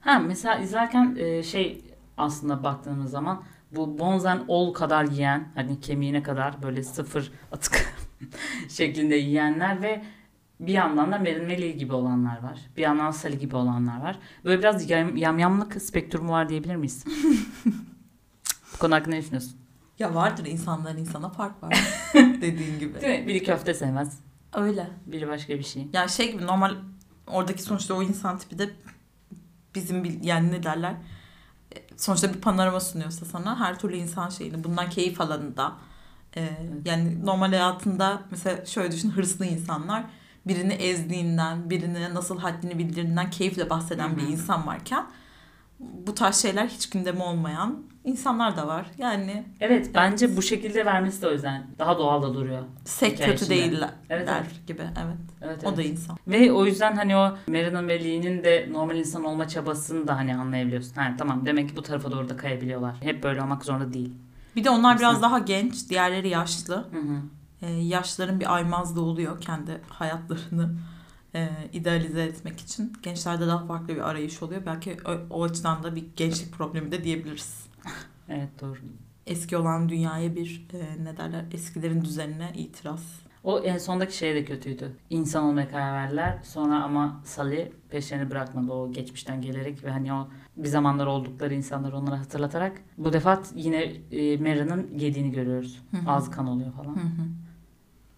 Ha 0.02 0.20
mesela 0.20 0.56
izlerken 0.56 1.16
e, 1.20 1.44
şey 1.44 1.82
aslında 2.20 2.64
baktığımız 2.64 3.12
zaman 3.12 3.44
bu 3.72 4.00
Bonzen 4.00 4.44
ol 4.48 4.74
kadar 4.74 5.04
yiyen 5.04 5.48
hani 5.56 5.80
kemiğine 5.80 6.24
kadar 6.24 6.64
böyle 6.64 6.84
sıfır 6.84 7.32
atık 7.52 7.94
şeklinde 8.70 9.16
yiyenler 9.16 9.82
ve 9.82 10.04
bir 10.60 10.74
yandan 10.74 11.12
da 11.12 11.18
Merin 11.18 11.46
Meli 11.46 11.78
gibi 11.78 11.94
olanlar 11.94 12.44
var. 12.44 12.60
Bir 12.78 12.82
yandan 12.82 13.12
Sally 13.12 13.40
gibi 13.40 13.56
olanlar 13.56 14.02
var. 14.02 14.20
Böyle 14.46 14.60
biraz 14.60 14.90
yam, 14.90 15.18
yamyamlık 15.18 15.82
spektrumu 15.82 16.32
var 16.32 16.50
diyebilir 16.50 16.76
miyiz? 16.76 17.06
Bu 18.74 18.78
konu 18.80 18.96
hakkında 18.96 19.16
ne 19.16 19.22
düşünüyorsun? 19.22 19.56
Ya 20.00 20.16
vardır 20.16 20.46
insanların 20.46 20.98
insana 20.98 21.30
fark 21.30 21.64
var. 21.64 21.80
Dediğin 22.14 22.80
gibi. 22.80 23.02
Değil 23.02 23.20
mi? 23.20 23.28
Biri 23.28 23.44
köfte 23.44 23.74
sevmez. 23.74 24.20
Öyle. 24.54 24.90
Biri 25.06 25.28
başka 25.28 25.54
bir 25.54 25.64
şey. 25.64 25.88
Yani 25.94 26.10
şey 26.10 26.32
gibi 26.32 26.46
normal 26.46 26.76
oradaki 27.28 27.64
sonuçta 27.64 27.94
o 27.94 28.04
insan 28.04 28.38
tipi 28.38 28.60
de 28.60 28.70
bizim 29.76 30.20
yani 30.22 30.52
ne 30.52 30.64
derler 30.64 30.96
sonuçta 32.00 32.34
bir 32.34 32.42
panorama 32.42 32.80
sunuyorsa 32.80 33.26
sana 33.26 33.60
her 33.60 33.80
türlü 33.80 33.96
insan 33.98 34.30
şeyini 34.30 34.64
bundan 34.64 34.90
keyif 34.90 35.22
alanı 35.22 35.58
da 35.58 35.74
e, 36.36 36.50
yani 36.86 37.26
normal 37.26 37.50
hayatında 37.50 38.22
mesela 38.32 38.66
şöyle 38.66 38.92
düşün 38.92 39.12
hırslı 39.12 39.46
insanlar 39.46 40.04
birini 40.48 40.74
ezdiğinden 40.74 41.70
birine 41.70 42.14
nasıl 42.14 42.40
haddini 42.40 42.78
bildirdiğinden 42.78 43.30
keyifle 43.30 43.70
bahseden 43.70 44.10
Hı 44.10 44.14
hı. 44.14 44.18
bir 44.18 44.28
insan 44.28 44.68
varken 44.68 45.06
bu 45.80 46.16
tarz 46.16 46.36
şeyler 46.36 46.68
hiç 46.68 46.90
gündemi 46.90 47.24
olmayan 47.24 47.84
insanlar 48.10 48.58
da 48.58 48.68
var. 48.68 48.86
Yani 48.98 49.44
Evet 49.60 49.90
bence 49.96 50.38
bu 50.38 50.42
şekilde 50.42 50.86
vermesi 50.86 51.22
de 51.22 51.28
o 51.28 51.32
yüzden 51.32 51.68
daha 51.80 51.98
doğal 51.98 52.22
da 52.24 52.34
duruyor. 52.34 52.62
sek 52.86 53.14
Hikaye 53.14 53.32
kötü 53.32 53.46
içinde. 53.46 53.58
değiller 53.58 53.90
Evet, 54.10 54.30
evet. 54.32 54.68
gibi. 54.68 54.82
Evet. 54.82 55.18
Evet, 55.42 55.64
O 55.64 55.68
evet. 55.68 55.78
da 55.78 55.82
insan. 55.84 56.18
Ve 56.28 56.52
o 56.52 56.66
yüzden 56.66 56.96
hani 56.96 57.16
o 57.16 57.38
Marilyn 57.48 57.88
ve 57.88 58.04
Lee'nin 58.04 58.44
de 58.44 58.68
normal 58.72 58.96
insan 58.98 59.24
olma 59.24 59.48
çabasını 59.48 60.08
da 60.08 60.18
hani 60.18 60.36
anlayabiliyorsun. 60.36 60.94
Ha, 60.96 61.14
tamam 61.18 61.46
demek 61.46 61.70
ki 61.70 61.76
bu 61.78 61.82
tarafa 61.82 62.12
doğru 62.12 62.30
da 62.30 62.38
kayabiliyorlar. 62.38 62.96
Hep 63.02 63.24
böyle 63.24 63.42
olmak 63.42 63.66
zorunda 63.66 63.94
değil. 63.94 64.14
Bir 64.56 64.64
de 64.64 64.70
onlar 64.70 65.00
biraz 65.00 65.22
daha 65.22 65.40
genç, 65.40 65.90
diğerleri 65.90 66.30
yaşlı. 66.30 66.76
Hı 66.76 67.00
hı. 67.00 67.22
Ee, 67.62 67.72
yaşların 67.72 68.40
bir 68.40 68.56
aymazlığı 68.56 69.02
oluyor 69.02 69.42
kendi 69.42 69.82
hayatlarını 69.90 70.70
e, 71.36 71.50
idealize 71.74 72.22
etmek 72.24 72.60
için. 72.60 72.94
Gençlerde 73.04 73.48
daha 73.48 73.66
farklı 73.66 73.88
bir 73.96 74.10
arayış 74.10 74.44
oluyor. 74.44 74.62
Belki 74.66 74.98
o, 75.06 75.12
o 75.36 75.44
açıdan 75.44 75.84
da 75.84 75.96
bir 75.96 76.04
gençlik 76.16 76.52
problemi 76.54 76.92
de 76.92 77.04
diyebiliriz. 77.04 77.69
Evet 78.30 78.50
doğru. 78.62 78.80
Eski 79.28 79.58
olan 79.58 79.90
dünyaya 79.90 80.36
bir 80.36 80.68
e, 80.74 81.04
ne 81.04 81.18
derler 81.18 81.46
eskilerin 81.52 82.02
düzenine 82.02 82.52
itiraz. 82.56 83.22
O 83.44 83.60
en 83.60 83.78
sondaki 83.78 84.18
şey 84.18 84.36
de 84.36 84.46
kötüydü. 84.46 84.92
İnsan 85.10 85.44
olmaya 85.44 85.70
karar 85.70 85.94
verdiler. 85.94 86.40
Sonra 86.44 86.84
ama 86.84 87.22
Sally 87.24 87.72
peşlerini 87.90 88.32
bırakmadı 88.32 88.72
o 88.72 88.92
geçmişten 88.92 89.42
gelerek 89.42 89.84
ve 89.84 89.92
hani 89.92 90.14
o 90.14 90.28
bir 90.58 90.68
zamanlar 90.68 91.06
oldukları 91.08 91.54
insanları 91.54 91.98
onlara 91.98 92.20
hatırlatarak. 92.20 92.82
Bu 92.98 93.14
defa 93.14 93.42
yine 93.56 93.84
e, 94.12 94.38
Mary'nin 94.38 95.00
yediğini 95.00 95.32
görüyoruz. 95.32 95.82
Hı 95.92 95.98
hı. 95.98 96.12
Ağzı 96.12 96.32
kan 96.32 96.48
oluyor 96.48 96.72
falan. 96.72 96.96
Hı 96.96 97.00
hı. 97.00 97.28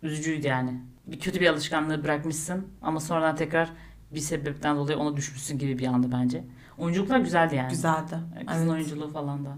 Üzücüydü 0.03 0.47
yani. 0.47 0.81
Bir 1.07 1.19
kötü 1.19 1.39
bir 1.39 1.47
alışkanlığı 1.47 2.03
bırakmışsın 2.03 2.67
ama 2.81 2.99
sonradan 2.99 3.35
tekrar 3.35 3.71
bir 4.11 4.19
sebepten 4.19 4.75
dolayı 4.75 4.97
ona 4.97 5.17
düşmüşsün 5.17 5.57
gibi 5.57 5.79
bir 5.79 5.87
andı 5.87 6.07
bence. 6.11 6.43
Oyunculuklar 6.77 7.19
güzeldi 7.19 7.55
yani. 7.55 7.69
Güzeldi. 7.69 8.15
Kızın 8.47 8.61
Evet. 8.61 8.71
oyunculuğu 8.71 9.09
falan 9.09 9.45
da. 9.45 9.57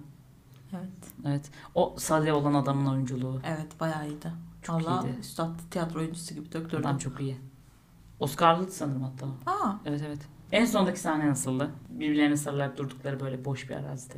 Evet. 0.74 1.14
Evet. 1.28 1.52
O 1.76 1.96
Salih 1.98 2.34
olan 2.34 2.54
adamın 2.54 2.86
oyunculuğu. 2.86 3.40
Evet 3.46 3.80
bayağı 3.80 4.08
iyiydi. 4.08 4.32
Çok 4.62 4.76
Valla 4.86 5.04
iyiydi. 5.08 5.18
üstad 5.20 5.56
tiyatro 5.72 6.00
oyuncusu 6.00 6.36
gibi 6.36 6.52
döktürdü. 6.52 6.82
Adam 6.82 6.98
çok 6.98 7.20
iyi. 7.22 7.38
Oscar'lı 8.20 8.72
sanırım 8.72 9.04
hatta. 9.04 9.26
Aa, 9.52 9.74
Evet 9.86 10.02
evet. 10.08 10.20
En 10.52 10.66
sondaki 10.66 11.00
sahne 11.00 11.28
nasıldı? 11.30 11.70
Birbirlerine 11.90 12.38
sarılarak 12.38 12.78
durdukları 12.78 13.20
böyle 13.20 13.46
boş 13.46 13.70
bir 13.70 13.76
arazide. 13.76 14.18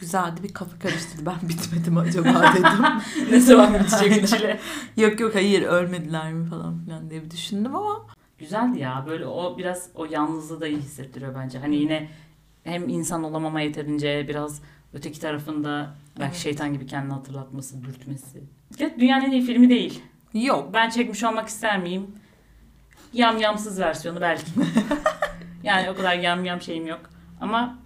güzeldi 0.00 0.42
bir 0.42 0.54
kafa 0.54 0.78
karıştırdı. 0.78 1.26
Ben 1.26 1.48
bitmedi 1.48 1.90
mi 1.90 2.00
acaba 2.00 2.54
dedim. 2.54 2.84
ne 3.30 3.40
zaman 3.40 3.74
bitecek 3.80 4.12
Aynen. 4.12 4.24
içine? 4.24 4.60
yok 4.96 5.20
yok 5.20 5.34
hayır 5.34 5.62
ölmediler 5.62 6.32
mi 6.32 6.46
falan 6.48 6.78
filan 6.84 7.10
diye 7.10 7.24
bir 7.24 7.30
düşündüm 7.30 7.76
ama 7.76 8.06
Güzeldi 8.38 8.78
ya. 8.78 9.04
Böyle 9.08 9.26
o 9.26 9.58
biraz 9.58 9.88
o 9.94 10.04
yalnızlığı 10.04 10.60
da 10.60 10.66
iyi 10.66 10.78
hissettiriyor 10.78 11.34
bence. 11.34 11.58
Hani 11.58 11.76
yine 11.76 12.08
hem 12.64 12.88
insan 12.88 13.24
olamama 13.24 13.60
yeterince 13.60 14.26
biraz 14.28 14.62
öteki 14.96 15.20
tarafında 15.20 15.94
belki 16.18 16.30
Evet. 16.30 16.36
şeytan 16.42 16.72
gibi 16.72 16.86
kendini 16.86 17.12
hatırlatması, 17.12 17.84
dürtmesi. 17.84 18.42
Ya 18.78 18.90
dünyanın 19.00 19.24
en 19.24 19.30
iyi 19.30 19.42
filmi 19.42 19.70
değil. 19.70 20.02
yok. 20.34 20.70
Ben 20.74 20.90
çekmiş 20.90 21.24
olmak 21.24 21.48
ister 21.48 21.82
miyim? 21.82 22.06
Yam 23.12 23.38
yamsız 23.38 23.80
versiyonu 23.80 24.20
belki. 24.20 24.46
yani 25.62 25.90
o 25.90 25.96
kadar 25.96 26.14
yam 26.16 26.44
yam 26.44 26.60
şeyim 26.60 26.86
yok. 26.86 27.00
Ama 27.40 27.78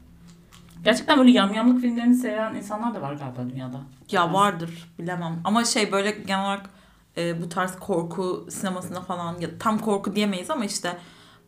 gerçekten 0.85 1.19
böyle 1.19 1.31
yam 1.31 1.55
yamlık 1.55 1.81
filmlerini 1.81 2.15
seven 2.15 2.55
insanlar 2.55 2.95
da 2.95 3.03
var 3.03 3.13
galiba 3.13 3.51
dünyada. 3.53 3.81
Ya 4.11 4.33
vardır 4.33 4.93
bilemem. 4.99 5.41
Ama 5.45 5.65
şey 5.65 5.93
böyle 5.93 6.11
genel 6.11 6.45
olarak 6.45 6.71
e, 7.17 7.43
bu 7.43 7.49
tarz 7.49 7.77
korku 7.79 8.47
sinemasında 8.51 9.01
falan 9.01 9.39
ya 9.41 9.59
tam 9.59 9.79
korku 9.79 10.17
diyemeyiz 10.17 10.51
ama 10.51 10.65
işte 10.65 10.97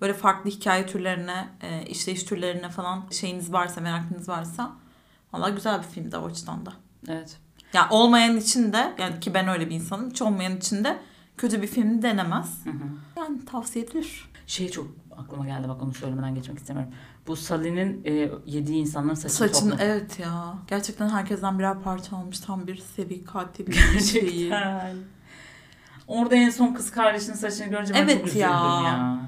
böyle 0.01 0.15
farklı 0.15 0.51
hikaye 0.51 0.87
türlerine, 0.87 1.49
e, 1.63 1.83
işleyiş 1.87 2.25
türlerine 2.25 2.69
falan 2.69 3.05
şeyiniz 3.11 3.53
varsa, 3.53 3.81
merakınız 3.81 4.29
varsa 4.29 4.73
valla 5.33 5.49
güzel 5.49 5.79
bir 5.79 5.87
film 5.87 6.13
de 6.13 6.17
o 6.19 6.27
açıdan 6.27 6.67
da. 6.67 6.73
Evet. 7.09 7.37
Ya 7.73 7.89
olmayan 7.91 8.37
için 8.37 8.73
de 8.73 8.95
yani 8.99 9.21
ki 9.21 9.35
ben 9.35 9.49
öyle 9.49 9.71
bir 9.71 9.75
insanım. 9.75 10.11
Hiç 10.11 10.23
olmayan 10.23 10.57
için 10.57 10.85
de 10.85 10.99
kötü 11.37 11.63
bir 11.63 11.67
film 11.67 12.03
denemez. 12.03 12.61
Hı 12.65 12.71
hı. 12.71 12.75
Yani 13.17 13.45
tavsiye 13.45 13.85
edilir. 13.85 14.31
Şey 14.47 14.69
çok 14.71 14.87
aklıma 15.19 15.47
geldi 15.47 15.69
bak 15.69 15.83
onu 15.83 15.95
söylemeden 15.95 16.35
geçmek 16.35 16.59
istemiyorum. 16.59 16.93
Bu 17.27 17.37
Sally'nin 17.37 18.03
e, 18.05 18.31
yediği 18.47 18.81
insanların 18.83 19.15
saçını 19.15 19.31
Saçını 19.49 19.71
topladı. 19.71 19.83
evet 19.83 20.19
ya. 20.19 20.55
Gerçekten 20.69 21.09
herkesten 21.09 21.59
birer 21.59 21.81
parça 21.81 22.17
almış. 22.17 22.41
Tam 22.41 22.67
bir 22.67 22.77
seri 22.77 23.25
katil 23.25 23.67
bir 23.67 23.73
şeyi. 24.01 24.49
Gerçekten. 24.49 24.97
Orada 26.07 26.35
en 26.37 26.51
son 26.51 26.75
kız 26.75 26.91
kardeşinin 26.91 27.35
saçını 27.37 27.67
görünce 27.67 27.95
ben 27.95 28.03
Evet 28.03 28.19
çok 28.19 28.27
üzüldüm 28.27 28.41
ya. 28.43 28.83
ya. 28.85 29.21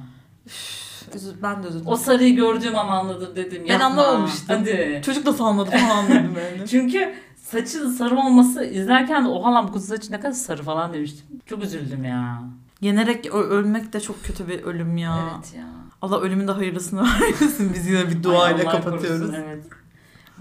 Üzü- 1.14 1.42
Ben 1.42 1.62
de 1.62 1.68
üzüldüm. 1.68 1.86
O 1.86 1.96
sarıyı 1.96 2.36
gördüğüm 2.36 2.78
an 2.78 2.88
anladım 2.88 3.36
dedim. 3.36 3.62
Ben 3.68 3.72
Yapma. 3.72 3.86
anlamamıştım. 3.86 4.56
Hadi. 4.58 5.02
Çocuk 5.04 5.26
da 5.26 5.32
sanmadı 5.32 5.70
falan 5.70 6.06
dedim 6.08 6.34
yani. 6.58 6.68
Çünkü 6.68 7.14
saçı 7.36 7.88
sarı 7.88 8.16
olması 8.16 8.64
izlerken 8.64 9.24
de 9.24 9.28
oha 9.28 9.54
lan 9.54 9.68
bu 9.68 9.72
kızın 9.72 9.96
saçı 9.96 10.12
ne 10.12 10.20
kadar 10.20 10.32
sarı 10.32 10.62
falan 10.62 10.92
demiştim. 10.92 11.26
Çok 11.46 11.64
üzüldüm 11.64 12.04
ya. 12.04 12.42
Yenerek 12.80 13.26
ö- 13.34 13.48
ölmek 13.48 13.92
de 13.92 14.00
çok 14.00 14.24
kötü 14.24 14.48
bir 14.48 14.62
ölüm 14.62 14.96
ya. 14.96 15.18
Evet 15.36 15.54
ya. 15.56 15.64
Allah 16.02 16.20
ölümün 16.20 16.48
de 16.48 16.52
hayırlısını 16.52 17.02
vermesin. 17.20 17.74
Biz 17.74 17.86
yine 17.86 18.08
bir 18.10 18.28
Ay, 18.28 18.52
Allah 18.52 18.64
kapatıyoruz. 18.70 19.20
korusun, 19.20 19.34
evet. 19.34 19.64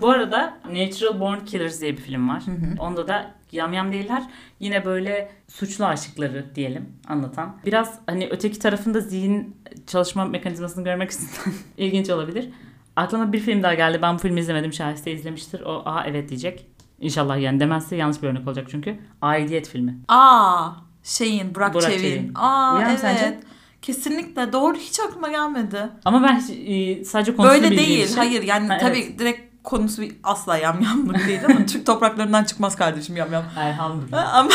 Bu 0.02 0.10
arada 0.10 0.58
Natural 0.72 1.20
Born 1.20 1.40
Killers 1.46 1.82
diye 1.82 1.92
bir 1.92 2.02
film 2.02 2.30
var. 2.30 2.44
Hı 2.48 2.52
hı. 2.52 2.82
Onda 2.82 3.08
da 3.08 3.32
yamyam 3.54 3.92
değiller. 3.92 4.24
Yine 4.60 4.86
böyle 4.86 5.32
suçlu 5.48 5.86
aşıkları 5.86 6.56
diyelim 6.56 6.90
anlatan. 7.08 7.58
Biraz 7.66 8.00
hani 8.08 8.28
öteki 8.32 8.60
tarafında 8.60 9.00
zihin 9.00 9.58
çalışma 9.88 10.26
mekanizmasını 10.26 10.84
görmek 10.84 11.10
isteyen 11.12 11.56
ilginç 11.78 12.10
olabilir. 12.10 12.50
Aklıma 12.96 13.34
bir 13.34 13.40
film 13.40 13.64
daha 13.64 13.74
geldi. 13.74 14.00
Ben 14.02 14.14
bu 14.16 14.20
filmi 14.20 14.40
izlemedim. 14.40 14.74
Şahiste 14.74 15.12
izlemiştir. 15.12 15.62
O 15.62 15.82
aa 15.86 16.04
evet 16.08 16.30
diyecek. 16.30 16.68
İnşallah 17.00 17.40
yani 17.42 17.60
demezse 17.60 17.96
yanlış 17.96 18.24
bir 18.24 18.28
örnek 18.28 18.48
olacak 18.48 18.68
çünkü. 18.72 19.00
Aidiyet 19.22 19.70
filmi. 19.70 19.98
Aa 20.08 20.70
şeyin 21.04 21.56
Burak, 21.56 21.74
Burak 21.74 21.92
Çevik'in. 21.92 22.10
Çevik'in. 22.10 22.32
Aa 22.36 22.76
Uyar 22.76 22.84
mı 22.86 22.90
evet. 22.92 23.00
sence? 23.00 23.40
Kesinlikle 23.82 24.54
doğru 24.54 24.78
hiç 24.78 25.00
aklıma 25.00 25.28
gelmedi. 25.30 25.90
Ama 26.06 26.24
ben 26.24 26.42
e, 26.66 27.04
sadece 27.04 27.36
konusunu 27.36 27.62
Böyle 27.64 27.78
değil. 27.78 28.06
için- 28.06 28.18
Hayır 28.18 28.44
yani 28.44 28.68
Ha, 28.68 28.78
tabii 28.78 29.00
evet. 29.00 29.20
direkt 29.20 29.53
konusu 29.64 30.02
bir- 30.02 30.16
asla 30.24 30.58
yamyamlık 30.58 31.28
değil 31.28 31.46
ama 31.46 31.66
Türk 31.66 31.86
topraklarından 31.86 32.44
çıkmaz 32.44 32.76
kardeşim 32.76 33.16
yamyam. 33.16 33.44
Elhamdülillah. 33.60 34.34
Ama 34.36 34.50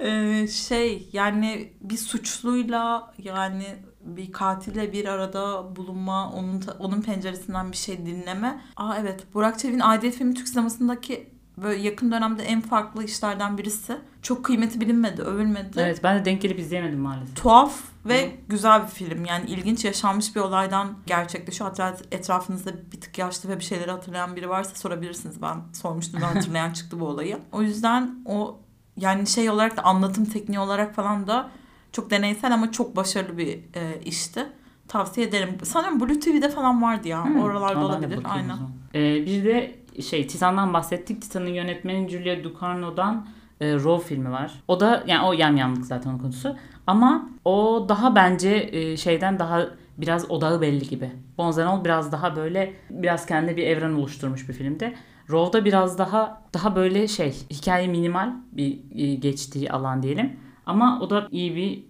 Ee, 0.00 0.46
şey 0.48 1.08
yani 1.12 1.72
bir 1.80 1.96
suçluyla 1.96 3.12
yani 3.18 3.66
bir 4.04 4.32
katille 4.32 4.92
bir 4.92 5.04
arada 5.08 5.76
bulunma, 5.76 6.32
onun 6.32 6.62
onun 6.78 7.02
penceresinden 7.02 7.72
bir 7.72 7.76
şey 7.76 8.06
dinleme. 8.06 8.60
Aa 8.76 8.96
evet 9.00 9.34
Burak 9.34 9.58
Çevik'in 9.58 9.80
Aidiyet 9.80 10.14
filmi 10.16 10.34
Türk 10.34 10.48
sinemasındaki 10.48 11.31
böyle 11.56 11.82
yakın 11.82 12.12
dönemde 12.12 12.42
en 12.42 12.60
farklı 12.60 13.04
işlerden 13.04 13.58
birisi. 13.58 13.96
Çok 14.22 14.44
kıymeti 14.44 14.80
bilinmedi, 14.80 15.22
övülmedi. 15.22 15.80
Evet 15.80 16.00
ben 16.02 16.20
de 16.20 16.24
denk 16.24 16.42
gelip 16.42 16.58
izleyemedim 16.58 16.98
maalesef. 16.98 17.36
Tuhaf 17.36 17.74
ve 18.06 18.36
güzel 18.48 18.82
bir 18.82 18.88
film. 18.88 19.24
Yani 19.24 19.50
ilginç 19.50 19.84
yaşanmış 19.84 20.36
bir 20.36 20.40
olaydan 20.40 20.94
gerçekleşiyor. 21.06 21.70
Hatta 21.70 21.96
etrafınızda 22.12 22.70
bir 22.92 23.00
tık 23.00 23.18
yaşlı 23.18 23.48
ve 23.48 23.58
bir 23.58 23.64
şeyleri 23.64 23.90
hatırlayan 23.90 24.36
biri 24.36 24.48
varsa 24.48 24.74
sorabilirsiniz. 24.74 25.42
Ben 25.42 25.56
sormuştum 25.72 26.20
da 26.20 26.26
hatırlayan 26.34 26.70
çıktı 26.72 27.00
bu 27.00 27.06
olayı. 27.06 27.38
O 27.52 27.62
yüzden 27.62 28.14
o 28.26 28.60
yani 28.96 29.26
şey 29.26 29.50
olarak 29.50 29.76
da 29.76 29.82
anlatım 29.82 30.24
tekniği 30.24 30.58
olarak 30.60 30.94
falan 30.94 31.26
da 31.26 31.50
çok 31.92 32.10
deneysel 32.10 32.54
ama 32.54 32.72
çok 32.72 32.96
başarılı 32.96 33.38
bir 33.38 33.48
e, 33.74 34.00
işti. 34.04 34.46
Tavsiye 34.88 35.26
ederim. 35.26 35.58
Sanırım 35.62 36.00
Blue 36.00 36.20
TV'de 36.20 36.48
falan 36.48 36.82
vardı 36.82 37.08
ya. 37.08 37.24
Hmm, 37.24 37.40
Oralarda 37.42 37.80
de 37.80 37.84
olabilir. 37.84 38.20
Aynen. 38.24 38.56
Ee, 38.94 39.26
bir 39.26 39.44
de 39.44 39.81
şey 40.02 40.26
Titan'dan 40.26 40.74
bahsettik. 40.74 41.22
Titan'ın 41.22 41.54
yönetmeni 41.54 42.08
Julia 42.08 42.44
Ducarno'dan 42.44 43.26
e, 43.60 43.74
Raw 43.74 44.08
filmi 44.08 44.30
var. 44.30 44.52
O 44.68 44.80
da 44.80 45.04
yani 45.06 45.26
o 45.26 45.32
yamyamlık 45.32 45.86
zaten 45.86 46.10
onun 46.10 46.18
konusu. 46.18 46.56
Ama 46.86 47.28
o 47.44 47.86
daha 47.88 48.14
bence 48.14 48.68
e, 48.72 48.96
şeyden 48.96 49.38
daha 49.38 49.66
biraz 49.98 50.30
odağı 50.30 50.60
belli 50.60 50.88
gibi. 50.88 51.10
Bonzenol 51.38 51.84
biraz 51.84 52.12
daha 52.12 52.36
böyle 52.36 52.74
biraz 52.90 53.26
kendi 53.26 53.56
bir 53.56 53.66
evren 53.66 53.92
oluşturmuş 53.92 54.48
bir 54.48 54.54
filmde. 54.54 54.94
Raw'da 55.30 55.64
biraz 55.64 55.98
daha 55.98 56.42
daha 56.54 56.76
böyle 56.76 57.08
şey 57.08 57.34
hikaye 57.50 57.88
minimal 57.88 58.32
bir 58.52 58.78
e, 58.94 59.14
geçtiği 59.14 59.70
alan 59.70 60.02
diyelim. 60.02 60.36
Ama 60.66 61.00
o 61.00 61.10
da 61.10 61.28
iyi 61.30 61.56
bir 61.56 61.84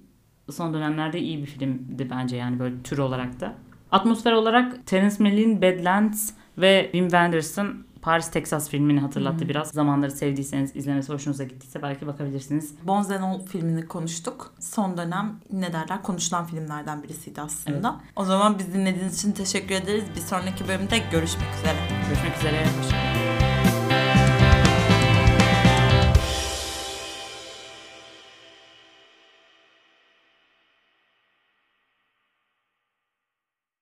son 0.53 0.75
dönemlerde 0.75 1.21
iyi 1.21 1.39
bir 1.39 1.47
filmdi 1.47 2.11
bence 2.11 2.37
yani 2.37 2.59
böyle 2.59 2.83
tür 2.83 2.99
olarak 2.99 3.41
da. 3.41 3.55
Atmosfer 3.91 4.33
olarak 4.33 4.87
Terence 4.87 5.17
Malick'in 5.19 5.63
Badlands 5.63 6.33
ve 6.59 6.83
Wim 6.83 7.05
Wenders'ın 7.05 7.87
Paris 8.03 8.31
Texas 8.31 8.69
filmini 8.69 9.01
hatırlattı 9.01 9.49
biraz. 9.49 9.69
Zamanları 9.69 10.11
sevdiyseniz, 10.11 10.77
izlemesi 10.77 11.13
hoşunuza 11.13 11.45
gittiyse 11.45 11.83
belki 11.83 12.07
bakabilirsiniz. 12.07 12.75
Bonzenol 12.83 13.47
filmini 13.47 13.87
konuştuk. 13.87 14.55
Son 14.61 14.97
dönem 14.97 15.37
ne 15.53 15.73
derler 15.73 16.03
konuşulan 16.03 16.47
filmlerden 16.47 17.03
birisiydi 17.03 17.41
aslında. 17.41 18.01
O 18.17 18.25
zaman 18.25 18.59
biz 18.59 18.75
dinlediğiniz 18.75 19.19
için 19.19 19.33
teşekkür 19.33 19.75
ederiz. 19.75 20.05
Bir 20.17 20.21
sonraki 20.21 20.69
bölümde 20.69 20.99
görüşmek 20.99 21.49
üzere. 21.59 21.79
Görüşmek 22.09 22.39
üzere. 22.39 22.67
Hoşçakalın. 22.79 23.52